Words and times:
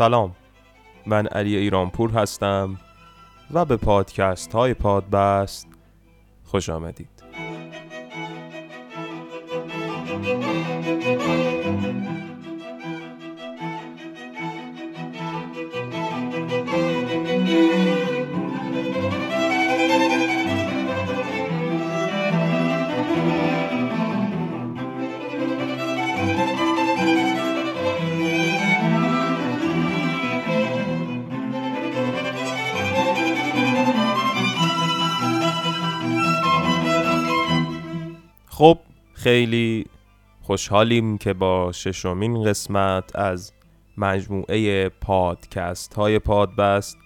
سلام. 0.00 0.36
من 1.06 1.26
علی 1.26 1.56
ایرانپور 1.56 2.10
هستم 2.10 2.76
و 3.50 3.64
به 3.64 3.76
پادکست 3.76 4.52
های 4.52 4.74
پادبست 4.74 5.68
خوش 6.44 6.68
آمدید. 6.68 7.19
خب 38.60 38.78
خیلی 39.12 39.86
خوشحالیم 40.42 41.18
که 41.18 41.32
با 41.32 41.72
ششمین 41.72 42.44
قسمت 42.44 43.16
از 43.16 43.52
مجموعه 43.96 44.88
پادکست 44.88 45.94
های 45.94 46.18
پادبست 46.18 46.98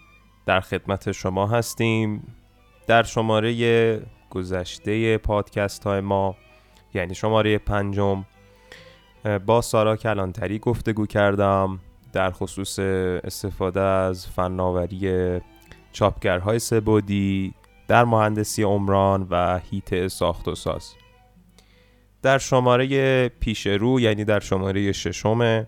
در 0.46 0.60
خدمت 0.60 1.12
شما 1.12 1.46
هستیم. 1.46 2.34
در 2.86 3.02
شماره 3.02 4.02
گذشته 4.30 5.18
پادکست 5.18 5.84
های 5.84 6.00
ما 6.00 6.36
یعنی 6.94 7.14
شماره 7.14 7.58
پنجم 7.58 8.24
با 9.46 9.60
سارا 9.60 9.96
کلانتری 9.96 10.58
گفتگو 10.58 11.06
کردم 11.06 11.78
در 12.12 12.30
خصوص 12.30 12.78
استفاده 13.24 13.80
از 13.80 14.26
فناوری 14.26 15.40
چاپگرهای 15.92 16.58
سبودی 16.58 17.54
در 17.88 18.04
مهندسی 18.04 18.62
عمران 18.62 19.26
و 19.30 19.60
هیت 19.70 20.08
ساخت 20.08 20.48
و 20.48 20.54
ساز. 20.54 20.94
در 22.24 22.38
شماره 22.38 23.28
پیش 23.28 23.66
رو 23.66 24.00
یعنی 24.00 24.24
در 24.24 24.40
شماره 24.40 24.92
ششم 24.92 25.66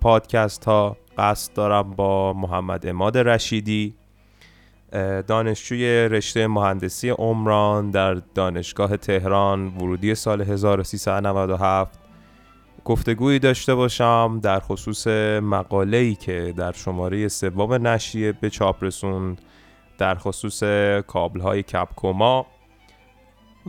پادکست 0.00 0.64
ها 0.64 0.96
قصد 1.18 1.52
دارم 1.52 1.90
با 1.90 2.32
محمد 2.32 2.86
اماد 2.86 3.18
رشیدی 3.18 3.94
دانشجوی 5.26 5.84
رشته 6.08 6.46
مهندسی 6.46 7.10
عمران 7.10 7.90
در 7.90 8.14
دانشگاه 8.14 8.96
تهران 8.96 9.66
ورودی 9.66 10.14
سال 10.14 10.40
1397 10.40 11.98
گفتگویی 12.84 13.38
داشته 13.38 13.74
باشم 13.74 14.40
در 14.42 14.60
خصوص 14.60 15.06
مقاله‌ای 15.42 16.14
که 16.14 16.54
در 16.56 16.72
شماره 16.72 17.28
سوم 17.28 17.86
نشریه 17.86 18.32
به 18.32 18.50
چاپ 18.50 18.84
رسوند 18.84 19.40
در 19.98 20.14
خصوص 20.14 20.62
کابل 21.06 21.40
های 21.40 21.62
کپکوما 21.62 22.46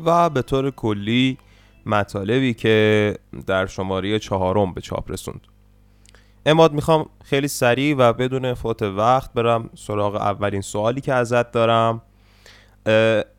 و 0.06 0.30
به 0.30 0.42
طور 0.42 0.72
کلی 0.72 1.38
مطالبی 1.86 2.54
که 2.54 3.16
در 3.47 3.66
شماره 3.66 4.19
چهارم 4.19 4.74
به 4.74 4.81
چاپ 4.81 5.12
رسوند. 5.12 5.47
اماد 6.46 6.74
می‌خوام 6.74 7.09
خیلی 7.24 7.47
سریع 7.47 7.96
و 7.97 8.14
بدون 8.14 8.53
فوت 8.53 8.81
وقت 8.81 9.34
برم 9.34 9.69
سراغ 9.75 10.16
اولین 10.16 10.62
سوالی 10.62 11.02
که 11.02 11.14
ازت 11.14 11.52
دارم. 11.52 12.02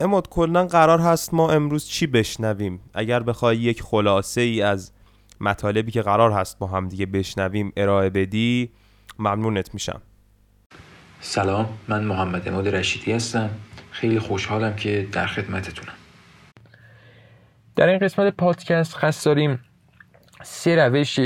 اماد 0.00 0.28
کلا 0.28 0.66
قرار 0.66 1.00
هست 1.00 1.34
ما 1.34 1.50
امروز 1.50 1.86
چی 1.86 2.06
بشنویم؟ 2.06 2.80
اگر 2.94 3.22
بخوای 3.22 3.56
یک 3.56 3.82
خلاصه 3.82 4.40
ای 4.40 4.62
از 4.62 4.92
مطالبی 5.40 5.90
که 5.90 6.02
قرار 6.02 6.32
هست 6.32 6.58
با 6.58 6.66
هم 6.66 6.88
دیگه 6.88 7.06
بشنویم 7.06 7.72
ارائه 7.76 8.10
بدی 8.10 8.70
ممنونت 9.18 9.74
میشم. 9.74 10.02
سلام 11.20 11.68
من 11.88 12.04
محمد 12.04 12.48
اماد 12.48 12.68
رشیدی 12.68 13.12
هستم. 13.12 13.50
خیلی 13.90 14.18
خوشحالم 14.18 14.76
که 14.76 15.08
در 15.12 15.26
خدمتتونم. 15.26 15.92
در 17.76 17.88
این 17.88 17.98
قسمت 17.98 18.34
پادکست 18.36 18.94
خاص 18.94 19.26
داریم 19.26 19.60
سه 20.42 20.76
روش 20.76 21.20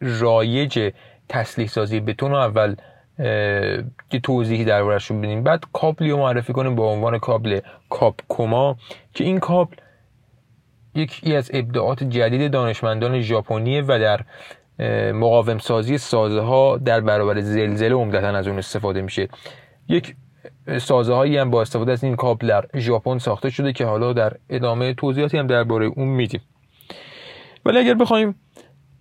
رایج 0.00 0.92
تسلیح 1.28 1.68
سازی 1.68 2.00
بتون 2.00 2.30
رو 2.30 2.36
اول 2.36 2.76
یه 4.12 4.20
توضیحی 4.22 4.64
دربارهشون 4.64 5.20
بدیم. 5.20 5.42
بعد 5.42 5.64
کابلی 5.72 6.10
رو 6.10 6.16
معرفی 6.16 6.52
کنیم 6.52 6.74
با 6.74 6.92
عنوان 6.92 7.18
کابل 7.18 7.60
کاپکوما 7.90 8.76
که 9.14 9.24
این 9.24 9.38
کابل 9.38 9.76
یکی 10.94 11.36
از 11.36 11.50
ابداعات 11.54 12.04
جدید 12.04 12.52
دانشمندان 12.52 13.20
ژاپنی 13.20 13.80
و 13.80 13.98
در 13.98 14.20
مقاوم 15.12 15.58
سازی 15.58 15.98
سازه 15.98 16.40
ها 16.40 16.76
در 16.76 17.00
برابر 17.00 17.40
زلزله 17.40 17.94
عمدتا 17.94 18.28
از 18.28 18.48
اون 18.48 18.58
استفاده 18.58 19.02
میشه. 19.02 19.28
یک 19.88 20.16
سازه 20.78 21.14
هایی 21.14 21.36
هم 21.36 21.50
با 21.50 21.62
استفاده 21.62 21.92
از 21.92 22.04
این 22.04 22.16
کابل 22.16 22.46
در 22.46 22.66
ژاپن 22.76 23.18
ساخته 23.18 23.50
شده 23.50 23.72
که 23.72 23.84
حالا 23.84 24.12
در 24.12 24.32
ادامه 24.50 24.94
توضیحاتی 24.94 25.38
هم 25.38 25.46
درباره 25.46 25.86
اون 25.86 26.08
میدیم. 26.08 26.40
ولی 27.64 27.78
اگر 27.78 27.94
بخوایم 27.94 28.34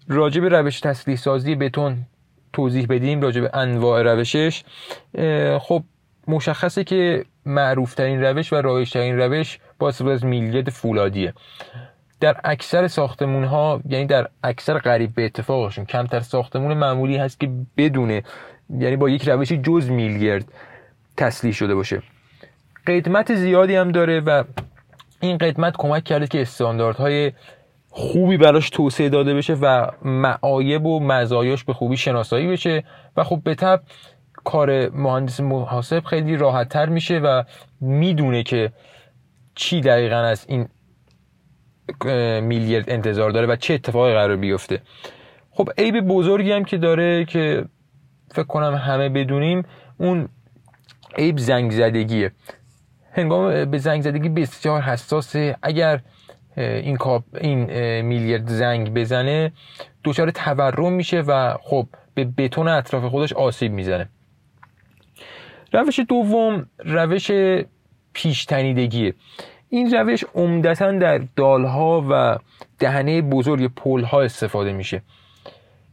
راجع 0.07 0.41
به 0.41 0.49
روش 0.49 0.79
تسلیح 0.79 1.17
سازی 1.17 1.55
بتون 1.55 2.05
توضیح 2.53 2.85
بدیم 2.89 3.21
راجع 3.21 3.41
به 3.41 3.49
انواع 3.53 4.01
روشش 4.01 4.63
خب 5.59 5.83
مشخصه 6.27 6.83
که 6.83 7.25
معروف 7.45 7.93
ترین 7.93 8.23
روش 8.23 8.53
و 8.53 8.55
رایج 8.55 8.91
ترین 8.91 9.19
روش 9.19 9.59
با 9.79 9.87
استفاده 9.87 10.13
از 10.13 10.25
میلگرد 10.25 10.69
فولادیه. 10.69 11.33
در 12.19 12.41
اکثر 12.43 12.87
ساختمون 12.87 13.43
ها 13.43 13.81
یعنی 13.89 14.05
در 14.05 14.27
اکثر 14.43 14.77
قریب 14.77 15.15
به 15.15 15.25
اتفاقشون 15.25 15.85
کمتر 15.85 16.19
ساختمون 16.19 16.73
معمولی 16.73 17.17
هست 17.17 17.39
که 17.39 17.49
بدونه 17.77 18.23
یعنی 18.69 18.95
با 18.95 19.09
یک 19.09 19.29
روشی 19.29 19.57
جز 19.57 19.89
میلگرد 19.89 20.45
تسلیح 21.17 21.53
شده 21.53 21.75
باشه. 21.75 22.01
قدمت 22.87 23.35
زیادی 23.35 23.75
هم 23.75 23.91
داره 23.91 24.19
و 24.19 24.43
این 25.19 25.37
قدمت 25.37 25.73
کمک 25.77 26.03
کرده 26.03 26.27
که 26.27 26.41
استانداردهای 26.41 27.31
خوبی 27.89 28.37
براش 28.37 28.69
توسعه 28.69 29.09
داده 29.09 29.33
بشه 29.33 29.53
و 29.53 29.91
معایب 30.01 30.85
و 30.85 30.99
مزایاش 30.99 31.63
به 31.63 31.73
خوبی 31.73 31.97
شناسایی 31.97 32.47
بشه 32.47 32.83
و 33.17 33.23
خب 33.23 33.41
به 33.43 33.55
طب 33.55 33.81
کار 34.33 34.89
مهندس 34.89 35.39
محاسب 35.39 36.03
خیلی 36.03 36.37
راحت 36.37 36.69
تر 36.69 36.89
میشه 36.89 37.19
و 37.19 37.43
می‌دونه 37.81 38.43
که 38.43 38.71
چی 39.55 39.81
دقیقا 39.81 40.15
از 40.15 40.45
این 40.49 40.67
میلیارد 42.41 42.89
انتظار 42.89 43.31
داره 43.31 43.47
و 43.47 43.55
چه 43.55 43.73
اتفاقی 43.73 44.13
قرار 44.13 44.35
بیفته. 44.35 44.81
خب 45.51 45.69
عیب 45.77 46.01
بزرگی 46.01 46.51
هم 46.51 46.65
که 46.65 46.77
داره 46.77 47.25
که 47.25 47.65
فکر 48.31 48.43
کنم 48.43 48.75
همه 48.75 49.09
بدونیم 49.09 49.63
اون 49.97 50.29
عیب 51.17 51.37
زنگ 51.37 51.71
زدگیه 51.71 52.31
هنگام 53.11 53.65
به 53.65 53.77
زنگ 53.77 54.01
زدگی 54.01 54.29
بسیار 54.29 54.81
حساسه. 54.81 55.57
اگر 55.61 55.99
این 56.57 56.97
کاپ 56.97 57.23
این 57.41 57.65
میلیارد 58.01 58.49
زنگ 58.49 58.93
بزنه 58.93 59.51
دچار 60.03 60.31
تورم 60.31 60.93
میشه 60.93 61.21
و 61.21 61.57
خب 61.61 61.87
به 62.13 62.25
بتون 62.37 62.67
اطراف 62.67 63.05
خودش 63.05 63.33
آسیب 63.33 63.71
می‌زنه. 63.71 64.09
روش 65.73 65.99
دوم 65.99 66.65
روش 66.85 67.31
پیشتنیدگیه. 68.13 69.13
این 69.69 69.91
روش 69.95 70.23
عمدتا 70.35 70.91
در 70.91 71.21
دالها 71.35 72.05
و 72.09 72.37
دهنه 72.79 73.21
بزرگ 73.21 73.73
پلها 73.75 74.21
استفاده 74.21 74.73
میشه. 74.73 75.01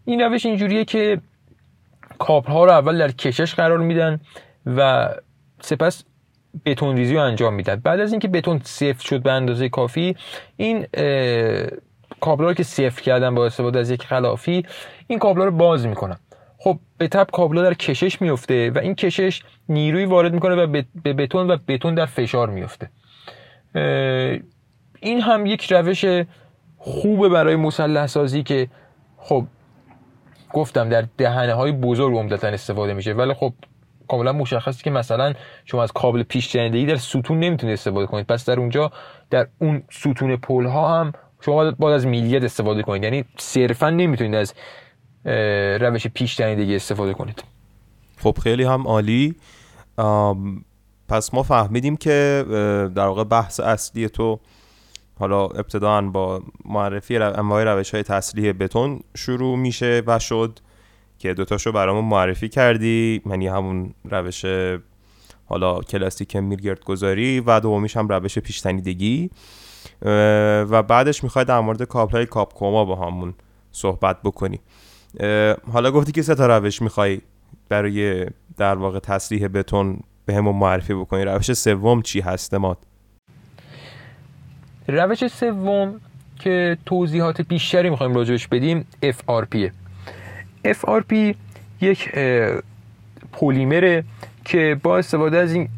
این 0.05 0.21
روش 0.21 0.47
اینجوریه 0.47 0.85
که 0.85 1.21
کابل 2.19 2.53
ها 2.53 2.65
رو 2.65 2.71
اول 2.73 2.99
در 2.99 3.11
کشش 3.11 3.55
قرار 3.55 3.79
میدن 3.79 4.21
و 4.67 5.09
سپس 5.61 6.05
بتون 6.65 6.97
ریزی 6.97 7.15
رو 7.15 7.21
انجام 7.21 7.55
میدن 7.55 7.77
بعد 7.77 8.01
از 8.01 8.13
اینکه 8.13 8.29
بتون 8.29 8.61
سفت 8.65 9.01
شد 9.01 9.23
به 9.23 9.33
اندازه 9.33 9.69
کافی 9.69 10.17
این 10.57 10.87
کابلا 12.21 12.55
که 12.55 12.63
سفت 12.63 13.01
کردن 13.01 13.35
با 13.35 13.47
استفاده 13.47 13.79
از 13.79 13.91
یک 13.91 14.07
خلافی 14.07 14.67
این 15.07 15.19
کابلا 15.19 15.45
رو 15.45 15.51
باز 15.51 15.87
می‌کنن. 15.87 16.17
خب 16.59 16.79
به 16.99 17.09
تب 17.09 17.27
کابلا 17.33 17.63
در 17.63 17.75
کشش 17.75 18.23
میفته 18.23 18.71
و 18.71 18.79
این 18.79 18.95
کشش 18.95 19.43
نیروی 19.69 20.05
وارد 20.05 20.33
می‌کنه 20.33 20.55
و 20.55 20.83
به 21.03 21.13
بتون 21.13 21.51
و 21.51 21.57
بتون 21.69 21.95
در 21.95 22.07
فشار 22.07 22.51
میفته 22.51 22.91
این 25.01 25.21
هم 25.21 25.47
یک 25.47 25.73
روش 25.73 26.05
خوبه 26.79 27.29
برای 27.29 27.57
مسلح 27.57 28.07
سازی 28.07 28.43
که 28.43 28.69
خب 29.17 29.45
گفتم 30.53 30.89
در 30.89 31.05
دهنه 31.19 31.55
های 31.55 31.73
بزرگ 31.73 32.17
عمدتا 32.17 32.49
استفاده 32.49 32.95
میشه. 32.95 33.13
ولی 33.13 33.35
خب 33.35 33.53
کاملا 34.13 34.33
مشخصه 34.33 34.83
که 34.83 34.91
مثلا 34.91 35.35
شما 35.65 35.83
از 35.83 35.93
کابل 35.93 36.23
پیش 36.23 36.57
در 36.87 36.97
ستون 36.97 37.39
نمی‌تونید 37.39 37.73
استفاده 37.73 38.07
کنید. 38.07 38.27
پس 38.27 38.45
در 38.45 38.61
اونجا 38.61 38.93
در 39.31 39.47
اون 39.59 39.83
ستون 39.91 40.37
پل 40.37 40.67
ها 40.67 41.01
هم 41.01 41.13
شما 41.41 41.71
باید 41.71 41.95
از 41.95 42.07
میلیت 42.07 42.43
استفاده 42.43 42.83
کنید. 42.83 43.03
یعنی 43.03 43.25
صرفا 43.39 43.91
نمی‌تونید 43.91 44.35
از 44.35 44.55
روش 45.81 46.07
پیش 46.07 46.41
استفاده 46.75 47.15
کنید. 47.15 47.45
خب 48.19 48.39
خیلی 48.43 48.65
هم 48.65 48.87
عالی. 48.87 49.35
پس 51.09 51.35
ما 51.35 51.43
فهمیدیم 51.43 51.97
که 51.97 52.45
در 52.95 53.07
واقع 53.07 53.25
بحث 53.25 53.61
اصلی 53.61 54.09
تو 54.09 54.41
حالا 55.19 55.45
ابتداعا 55.45 56.03
با 56.03 56.43
معرفی 56.65 57.17
انواع 57.17 57.65
روش 57.65 57.91
های 57.91 58.03
تسلیح 58.03 58.53
بتون 58.53 59.01
شروع 59.17 59.59
میشه 59.59 60.03
و 60.07 60.19
شد. 60.19 60.59
که 61.23 61.35
دوتاشو 61.35 61.73
برامون 61.73 62.05
معرفی 62.05 62.49
کردی. 62.49 63.23
یعنی 63.27 63.47
همون 63.47 63.95
روش 64.05 64.45
حالا 65.47 65.81
کلاسیک 65.81 66.37
میرگرد 66.37 66.85
گذاری 66.85 67.41
و 67.41 67.61
دومیش 67.61 67.97
هم 67.97 68.09
روش 68.09 68.39
پیشتنیدگی. 68.39 69.31
و 70.71 70.83
بعدش 70.83 71.25
می‌خوای 71.25 71.45
در 71.45 71.61
مورد 71.61 71.83
کابل 71.83 72.13
های 72.13 72.27
کاپ 72.27 72.55
کوما 72.55 72.85
با 72.85 72.97
همون 72.97 73.35
صحبت 73.73 74.23
بکنی. 74.23 74.61
حالا 75.73 75.91
گفتی 75.91 76.13
که 76.13 76.23
سه 76.23 76.35
تا 76.35 76.59
روش 76.59 76.83
می‌خوای 76.83 77.21
برای 77.69 78.27
در 78.57 78.75
واقع 78.75 78.99
تصریح 78.99 79.49
بتون 79.49 80.01
به 80.27 80.35
همون 80.35 80.57
معرفی 80.57 80.95
بکنی. 80.95 81.25
روش 81.25 81.53
سوم 81.53 82.03
چی 82.03 82.21
هست 82.21 82.55
ماد؟ 82.55 82.79
روش 84.89 85.27
سوم 85.27 86.01
که 86.39 86.79
توضیحات 86.87 87.41
بیشتری 87.41 87.91
می‌خوایم 87.91 88.15
راجبش 88.15 88.49
بدیم 88.49 88.87
FRP 89.05 89.82
FRP 90.65 91.35
یک 91.81 92.11
پلیمره 93.33 94.05
که 94.45 94.81
با 94.83 94.99
استفاده 94.99 95.39
از 95.39 95.53
این 95.53 95.69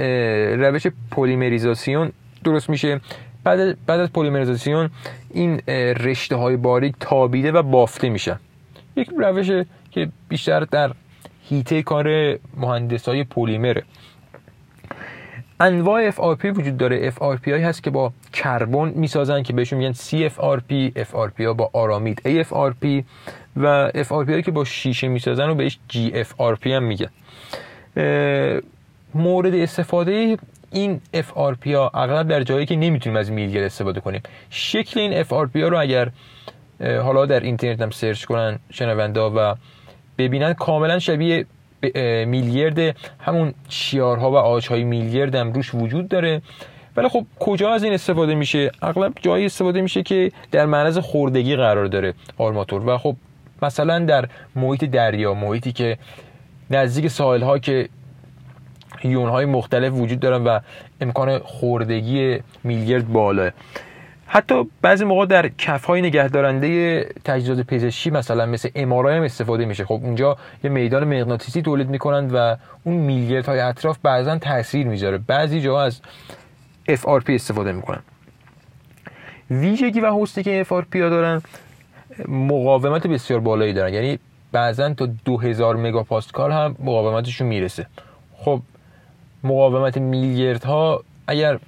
روش 0.61 0.87
پلیمریزاسیون 1.11 2.13
درست 2.45 2.71
میشه. 2.71 3.01
بعد, 3.45 3.87
بعد 3.87 4.01
از 4.01 4.13
پلیمریزاسیون 4.13 4.91
این 5.31 5.61
رشته 6.01 6.37
های 6.37 6.57
باریک 6.57 6.95
تابیده 7.01 7.53
و 7.53 7.63
بافته 7.63 8.09
میشن. 8.09 8.39
یک 8.97 9.11
روش 9.19 9.51
که 9.91 10.09
بیشتر 10.29 10.61
در 10.61 10.93
هیته 11.49 11.83
کار 11.83 12.39
مهندس 12.57 13.09
های 13.09 13.25
پلیمره. 13.25 13.83
انواع 15.61 16.11
FRP 16.11 16.45
وجود 16.45 16.77
داره. 16.77 17.11
FRP 17.11 17.49
هایی 17.49 17.63
هست 17.63 17.83
که 17.83 17.91
با 17.91 18.13
کربن 18.33 18.93
می‌سازن 18.97 19.43
که 19.43 19.53
بهشون 19.53 19.79
میگن 19.79 19.93
CFRP 19.93 20.99
FRP 21.13 21.41
ها 21.41 21.53
با 21.53 21.71
آرامید 21.73 22.23
AFRP 22.25 23.05
و 23.57 23.91
FRP 23.91 24.29
هایی 24.29 24.43
که 24.43 24.51
با 24.51 24.65
شیشه 24.65 25.09
می‌سازن 25.09 25.49
و 25.49 25.55
بهش 25.55 25.79
GFRP 25.93 26.67
هم 26.67 26.83
میگن. 26.83 27.11
مورد 29.15 29.55
استفاده 29.55 30.39
این 30.71 31.01
FRP 31.15 31.67
ها 31.67 31.91
اغلب 31.95 32.29
در 32.29 32.43
جایی 32.43 32.67
که 32.67 32.77
نمی‌تونیم 32.77 33.17
از 33.17 33.31
میلگر 33.31 33.63
استفاده 33.63 34.01
کنیم. 34.01 34.23
شکل 34.51 35.01
این 35.01 35.23
FRP 35.23 35.57
ها 35.57 35.69
رو 35.69 35.81
اگر 35.81 36.11
حالا 36.81 37.27
در 37.27 37.41
اینترنت 37.41 37.83
هم 37.83 37.91
سرچ 37.91 38.25
کنن 38.25 38.59
شنونده 38.71 39.21
و 39.21 39.55
ببینن 40.19 40.53
کاملا 40.53 40.99
شبیه 40.99 41.47
میلیرد 42.27 42.97
همون 43.21 43.55
شیارها 43.69 44.31
و 44.31 44.37
آجهای 44.37 44.85
میلیرد 44.85 45.35
هم 45.35 45.53
روش 45.53 45.75
وجود 45.75 46.09
داره. 46.09 46.43
ولی 46.97 47.09
خب 47.09 47.27
کجا 47.41 47.73
از 47.75 47.85
این 47.85 47.93
استفاده 47.93 48.35
میشه؟ 48.35 48.71
اغلب 48.83 49.13
جایی 49.23 49.47
استفاده 49.47 49.81
میشه 49.81 50.03
که 50.03 50.33
در 50.53 50.67
معرض 50.67 50.99
خوردگی 50.99 51.57
قرار 51.57 51.87
داره 51.87 52.15
آرماتور. 52.39 52.89
و 52.89 52.99
خب 52.99 53.17
مثلا 53.65 53.99
در 53.99 54.29
محیط 54.57 54.85
دریا 54.85 55.35
محیطی 55.35 55.73
که 55.73 55.99
نزدیک 56.71 57.09
ساحل 57.09 57.43
ها 57.43 57.59
که 57.59 57.89
یون 59.05 59.29
های 59.29 59.45
مختلف 59.45 59.93
وجود 59.93 60.21
دارن 60.21 60.45
و 60.45 60.61
امکان 61.01 61.39
خوردگی 61.39 62.39
میلیرد 62.65 63.13
بالاه 63.13 63.51
حتی 64.27 64.55
بعضی 64.83 65.05
موقع 65.05 65.27
در 65.27 65.49
کف 65.49 65.85
های 65.85 66.03
نگهدارنده 66.03 67.01
تجهیزات 67.25 67.67
پزشکی 67.67 68.11
مثلا 68.11 68.47
مثل 68.47 68.69
امارای 68.75 69.17
هم 69.17 69.23
استفاده 69.23 69.65
میشه. 69.65 69.85
خب 69.85 70.01
اونجا 70.03 70.37
یه 70.65 70.71
میدان 70.71 71.05
مغناطیسی 71.05 71.63
تولید 71.63 71.89
می‌کنند 71.89 72.31
و 72.35 72.57
اون 72.85 72.97
میلیرد 72.97 73.47
های 73.47 73.61
اطراف 73.61 73.99
بعضا 74.03 74.39
تاثیر 74.39 74.87
می‌ذاره. 74.87 75.19
بعضی 75.19 75.61
جاها 75.61 75.83
از 75.83 76.01
FRP 76.91 77.31
استفاده 77.31 77.73
می‌کنن. 77.73 78.03
ویژگی 79.51 80.01
و 80.01 80.13
حسنی 80.21 80.45
که 80.45 80.67
FRP 80.69 80.97
ها 80.97 81.09
دارن 81.09 81.43
مقاومت 82.29 83.07
بسیار 83.07 83.41
بالایی 83.41 83.73
دارن. 83.73 83.95
یعنی 83.95 84.19
بعضا 84.53 84.95
تا 84.95 85.07
2000 85.25 85.77
مگاپاسکال 85.77 86.53
هم 86.53 86.77
مقاومتشون 86.79 87.47
می‌رسه. 87.47 87.87
خب 88.37 88.61
مقاومت 89.45 89.99
میلیردها 89.99 91.05
اگر 91.27 91.59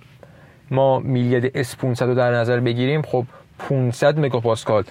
ما 0.71 0.99
میلیارد 0.99 1.51
اس 1.55 1.77
500 1.77 2.07
رو 2.07 2.15
در 2.15 2.35
نظر 2.35 2.61
بگیریم 2.61 3.03
خب 3.03 3.25
500 3.59 4.21
مگاپاسکال 4.21 4.85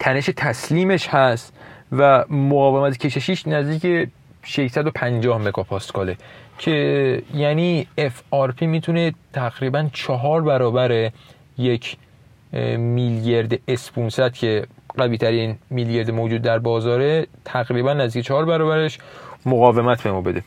تنش 0.00 0.30
تسلیمش 0.36 1.08
هست 1.08 1.52
و 1.92 2.24
مقاومت 2.30 2.98
کششیش 2.98 3.46
نزدیک 3.46 4.08
650 4.42 5.38
مگاپاسکاله. 5.38 6.16
که 6.58 7.22
یعنی 7.34 7.86
FRP 7.98 8.62
می‌تونه 8.62 9.14
تقریبا 9.32 9.88
چهار 9.92 10.42
برابر 10.42 11.10
یک 11.58 11.96
میلیارد 12.76 13.58
اس 13.68 13.90
500 13.90 14.32
که 14.32 14.66
قوی 14.96 15.18
ترین 15.18 15.58
میلیارد 15.70 16.10
موجود 16.10 16.42
در 16.42 16.58
بازاره 16.58 17.26
تقریبا 17.44 17.92
نزدیک 17.92 18.24
چهار 18.24 18.44
برابرش 18.44 18.98
مقاومت 19.46 20.02
به 20.02 20.12
ما 20.12 20.20
بده. 20.20 20.42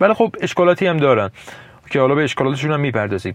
ولی 0.00 0.14
خب 0.14 0.34
اشکالاتی 0.40 0.86
هم 0.86 0.96
دارن. 0.96 1.30
که 1.90 2.00
حالا 2.00 2.14
به 2.14 2.24
اشکالاتشون 2.24 2.72
هم 2.72 2.80
می‌پردازیم. 2.80 3.34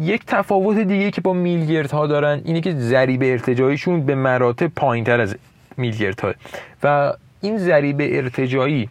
یک 0.00 0.22
تفاوت 0.26 0.78
دیگه 0.78 1.10
که 1.10 1.20
با 1.20 1.32
میلگرد 1.32 1.90
ها 1.90 2.06
دارن 2.06 2.42
اینه 2.44 2.60
که 2.60 2.74
ضریب 2.74 3.22
ارتجاعیشون 3.22 4.06
به 4.06 4.14
مراتب 4.14 4.66
پایین 4.66 5.04
تر 5.04 5.20
از 5.20 5.36
میلگرد 5.76 6.20
ها 6.20 6.34
و 6.82 7.12
این 7.40 7.58
ضریب 7.58 7.96
ارتجاعی 8.00 8.88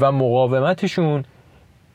و 0.00 0.12
مقاومتشون 0.12 1.24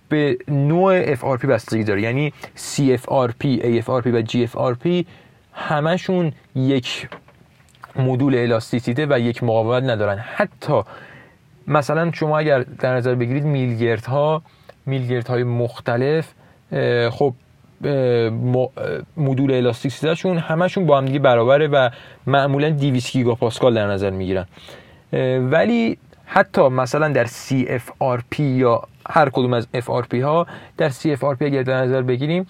به 0.09 0.37
نوع 0.47 1.15
FRP 1.15 1.45
بستگی 1.45 1.83
داره. 1.83 2.01
یعنی 2.01 2.33
CFRP, 2.55 3.61
AFRP 3.61 4.07
و 4.07 4.21
GFRP 4.21 5.05
همشون 5.53 6.31
یک 6.55 7.09
مدول 7.95 8.35
الاستیسیته 8.35 9.07
و 9.09 9.19
یک 9.19 9.43
مقاومت 9.43 9.83
ندارن. 9.83 10.17
حتی 10.17 10.81
مثلا 11.67 12.11
شما 12.11 12.39
اگر 12.39 12.59
در 12.59 12.95
نظر 12.95 13.15
بگیرید 13.15 13.43
میلگرد 13.43 14.05
ها 14.05 14.41
میلگرد 14.85 15.27
های 15.27 15.43
مختلف 15.43 16.27
خب 17.09 17.33
مدول 19.17 19.51
الاستیسیتشون 19.51 20.37
همشون 20.37 20.85
با 20.85 20.97
هم 20.97 21.05
دیگه 21.05 21.19
برابره 21.19 21.67
و 21.67 21.89
معمولا 22.27 22.69
200 22.69 23.11
گیگاپاسکال 23.11 23.75
در 23.75 23.87
نظر 23.87 24.09
می‌گیرن. 24.09 24.45
ولی 25.51 25.97
حتی 26.25 26.61
مثلا 26.61 27.09
در 27.09 27.25
CFRP 27.25 28.39
یا 28.39 28.81
هر 29.09 29.29
کدوم 29.29 29.53
از 29.53 29.67
FRP 29.75 30.15
ها 30.15 30.47
در 30.77 30.89
CFRP 30.89 31.41
اگر 31.41 31.63
در 31.63 31.81
نظر 31.83 32.01
بگیریم 32.01 32.47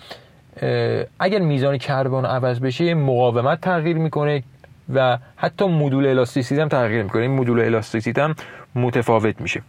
اگر 1.19 1.39
میزان 1.39 1.77
کربن 1.77 2.25
عوض 2.25 2.59
بشه 2.59 2.93
مقاومت 2.93 3.61
تغییر 3.61 3.97
می‌کنه 3.97 4.43
و 4.93 5.17
حتی 5.35 5.67
مدول 5.67 6.05
الاستیسیت 6.07 6.59
هم 6.59 6.67
تغییر 6.67 7.03
می‌کنه. 7.03 7.21
این 7.21 7.31
مدول 7.31 7.59
الاستیسیت 7.59 8.19
هم 8.19 8.35
متفاوت 8.75 9.41
میشه. 9.41 9.61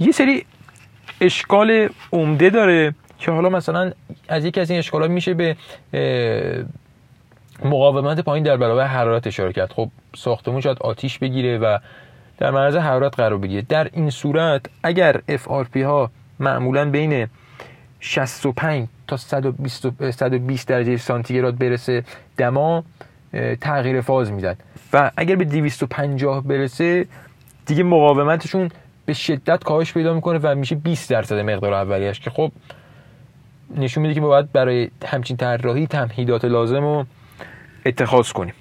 یه 0.00 0.12
سری 0.12 0.44
اشکال 1.20 1.88
عمده 2.12 2.50
داره 2.50 2.94
که 3.18 3.30
حالا 3.30 3.48
مثلا 3.48 3.92
از 4.28 4.44
یکی 4.44 4.60
از 4.60 4.70
این 4.70 4.78
اشکالا 4.78 5.08
میشه 5.08 5.34
به 5.34 5.56
مقاومت 7.64 8.20
پایین 8.20 8.44
در 8.44 8.56
برابر 8.56 8.86
حرارت 8.86 9.26
اشاره 9.26 9.52
کرد 9.52 9.72
خب 9.72 9.90
ساختمون 10.16 10.60
شاید 10.60 10.78
آتیش 10.80 11.18
بگیره 11.18 11.58
و 11.58 11.78
در 12.40 12.50
معرض 12.50 12.76
حرارت 12.76 13.16
قرار 13.16 13.38
بگیره 13.38 13.62
در 13.62 13.88
این 13.92 14.10
صورت 14.10 14.66
اگر 14.82 15.20
FRP 15.28 15.76
ها 15.76 16.10
معمولا 16.40 16.90
بین 16.90 17.26
65 18.00 18.88
تا 19.06 19.16
120, 19.16 20.10
120 20.10 20.68
درجه 20.68 20.96
سانتیگراد 20.96 21.58
برسه 21.58 22.04
دما 22.36 22.84
تغییر 23.60 24.00
فاز 24.00 24.32
میدن 24.32 24.56
و 24.92 25.10
اگر 25.16 25.36
به 25.36 25.44
250 25.44 26.40
برسه 26.40 27.06
دیگه 27.66 27.82
مقاومتشون 27.82 28.70
به 29.06 29.12
شدت 29.12 29.64
کاهش 29.64 29.92
پیدا 29.92 30.14
می‌کنه 30.14 30.38
و 30.42 30.54
میشه 30.54 30.74
20 30.74 31.10
درصد 31.10 31.38
مقدار 31.38 31.74
اولیش 31.74 32.20
که 32.20 32.30
خب 32.30 32.52
نشون 33.76 34.02
میده 34.02 34.14
که 34.14 34.20
باید 34.20 34.52
برای 34.52 34.90
همچین 35.06 35.36
طراحی 35.36 35.86
تمهیدات 35.86 36.44
لازم 36.44 36.80
رو 36.80 37.06
اتخاذ 37.86 38.32
کنیم. 38.32 38.54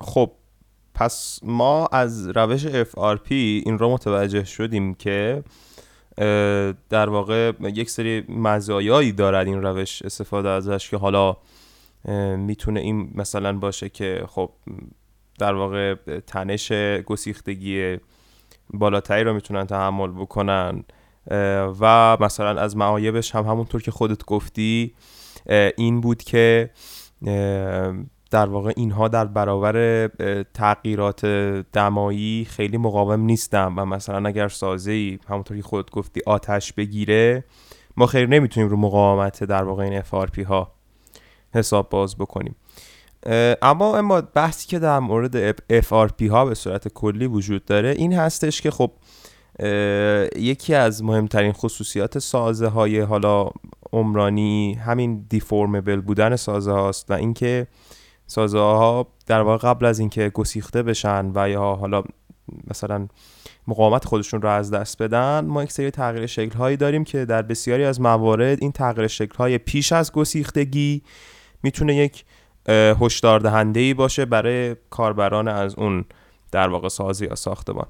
خب 0.00 0.32
پس 0.94 1.40
ما 1.42 1.86
از 1.86 2.28
روش 2.28 2.66
FRP 2.66 3.30
این 3.30 3.78
رو 3.78 3.92
متوجه 3.92 4.44
شدیم 4.44 4.94
که 4.94 5.44
در 6.88 7.08
واقع 7.08 7.52
یک 7.60 7.90
سری 7.90 8.24
مزایایی 8.28 9.12
دارد 9.12 9.46
این 9.46 9.62
روش 9.62 10.02
استفاده 10.02 10.48
ازش 10.48 10.90
که 10.90 10.96
حالا 10.96 11.36
می‌تونه 12.36 12.80
این 12.80 13.10
مثلا 13.14 13.58
باشه 13.58 13.88
که 13.88 14.24
خب 14.28 14.50
در 15.38 15.54
واقع 15.54 15.94
تنش 16.26 16.72
گسیختگی 17.06 17.98
بالاتری 18.70 19.24
رو 19.24 19.34
می‌تونن 19.34 19.66
تحمل 19.66 20.10
بکنن 20.10 20.84
و 21.80 22.16
مثلا 22.20 22.60
از 22.60 22.76
معایبش 22.76 23.34
هم 23.34 23.44
همونطور 23.44 23.82
که 23.82 23.90
خودت 23.90 24.24
گفتی 24.24 24.94
این 25.76 26.00
بود 26.00 26.22
که 26.22 26.70
در 28.32 28.46
واقع 28.46 28.72
اینها 28.76 29.08
در 29.08 29.24
برابر 29.24 30.06
تغییرات 30.54 31.26
دمایی 31.72 32.46
خیلی 32.50 32.76
مقاوم 32.76 33.20
نیستن 33.20 33.66
و 33.66 33.84
مثلا 33.84 34.28
اگر 34.28 34.48
سازه 34.48 34.92
ای 34.92 35.18
همونطور 35.28 35.56
که 35.56 35.62
خودت 35.62 35.90
گفتی 35.90 36.20
آتش 36.26 36.72
بگیره 36.72 37.44
ما 37.96 38.06
خیلی 38.06 38.26
نمی‌تونیم 38.26 38.68
رو 38.68 38.76
مقاومت 38.76 39.44
در 39.44 39.64
واقع 39.64 39.82
این 39.82 40.02
FRP 40.02 40.46
ها 40.46 40.72
حساب 41.54 41.88
باز 41.88 42.16
بکنیم. 42.16 42.56
اما 43.62 43.96
اما 43.96 44.20
بحثی 44.20 44.68
که 44.68 44.78
در 44.78 44.98
مورد 44.98 45.56
FRP 45.80 46.22
ها 46.30 46.44
به 46.44 46.54
صورت 46.54 46.88
کلی 46.88 47.26
وجود 47.26 47.64
داره 47.64 47.88
این 47.88 48.12
هستش 48.12 48.60
که 48.60 48.70
خب 48.70 48.90
یکی 50.36 50.74
از 50.74 51.04
مهمترین 51.04 51.52
خصوصیات 51.52 52.18
سازه 52.18 52.66
های 52.66 53.00
حالا 53.00 53.50
عمرانی 53.92 54.74
همین 54.74 55.26
دیفورمبل 55.28 56.00
بودن 56.00 56.36
سازه 56.36 56.72
هاست 56.72 57.10
و 57.10 57.14
اینکه 57.14 57.66
سازه 58.32 58.58
ها 58.58 59.06
در 59.26 59.40
واقع 59.40 59.68
قبل 59.68 59.86
از 59.86 59.98
اینکه 59.98 60.28
گسیخته 60.28 60.82
بشن 60.82 61.32
و 61.34 61.50
یا 61.50 61.62
حالا 61.62 62.02
مثلا 62.70 63.08
مقاومت 63.68 64.04
خودشون 64.04 64.42
رو 64.42 64.48
از 64.48 64.70
دست 64.70 65.02
بدن 65.02 65.44
ما 65.44 65.62
یک 65.62 65.72
سری 65.72 65.90
تغییر 65.90 66.26
شکل 66.26 66.58
هایی 66.58 66.76
داریم 66.76 67.04
که 67.04 67.24
در 67.24 67.42
بسیاری 67.42 67.84
از 67.84 68.00
موارد 68.00 68.58
این 68.60 68.72
تغییر 68.72 69.06
شکل 69.06 69.36
های 69.36 69.58
پیش 69.58 69.92
از 69.92 70.12
گسیختگی 70.12 71.02
می‌تونه 71.62 71.96
یک 71.96 72.24
هشدار 73.00 73.40
دهنده 73.40 73.80
ای 73.80 73.94
باشه 73.94 74.24
برای 74.24 74.76
کاربران 74.90 75.48
از 75.48 75.74
اون 75.74 76.04
در 76.52 76.68
واقع 76.68 76.88
سازی 76.88 77.26
یا 77.26 77.34
ساختمان. 77.34 77.86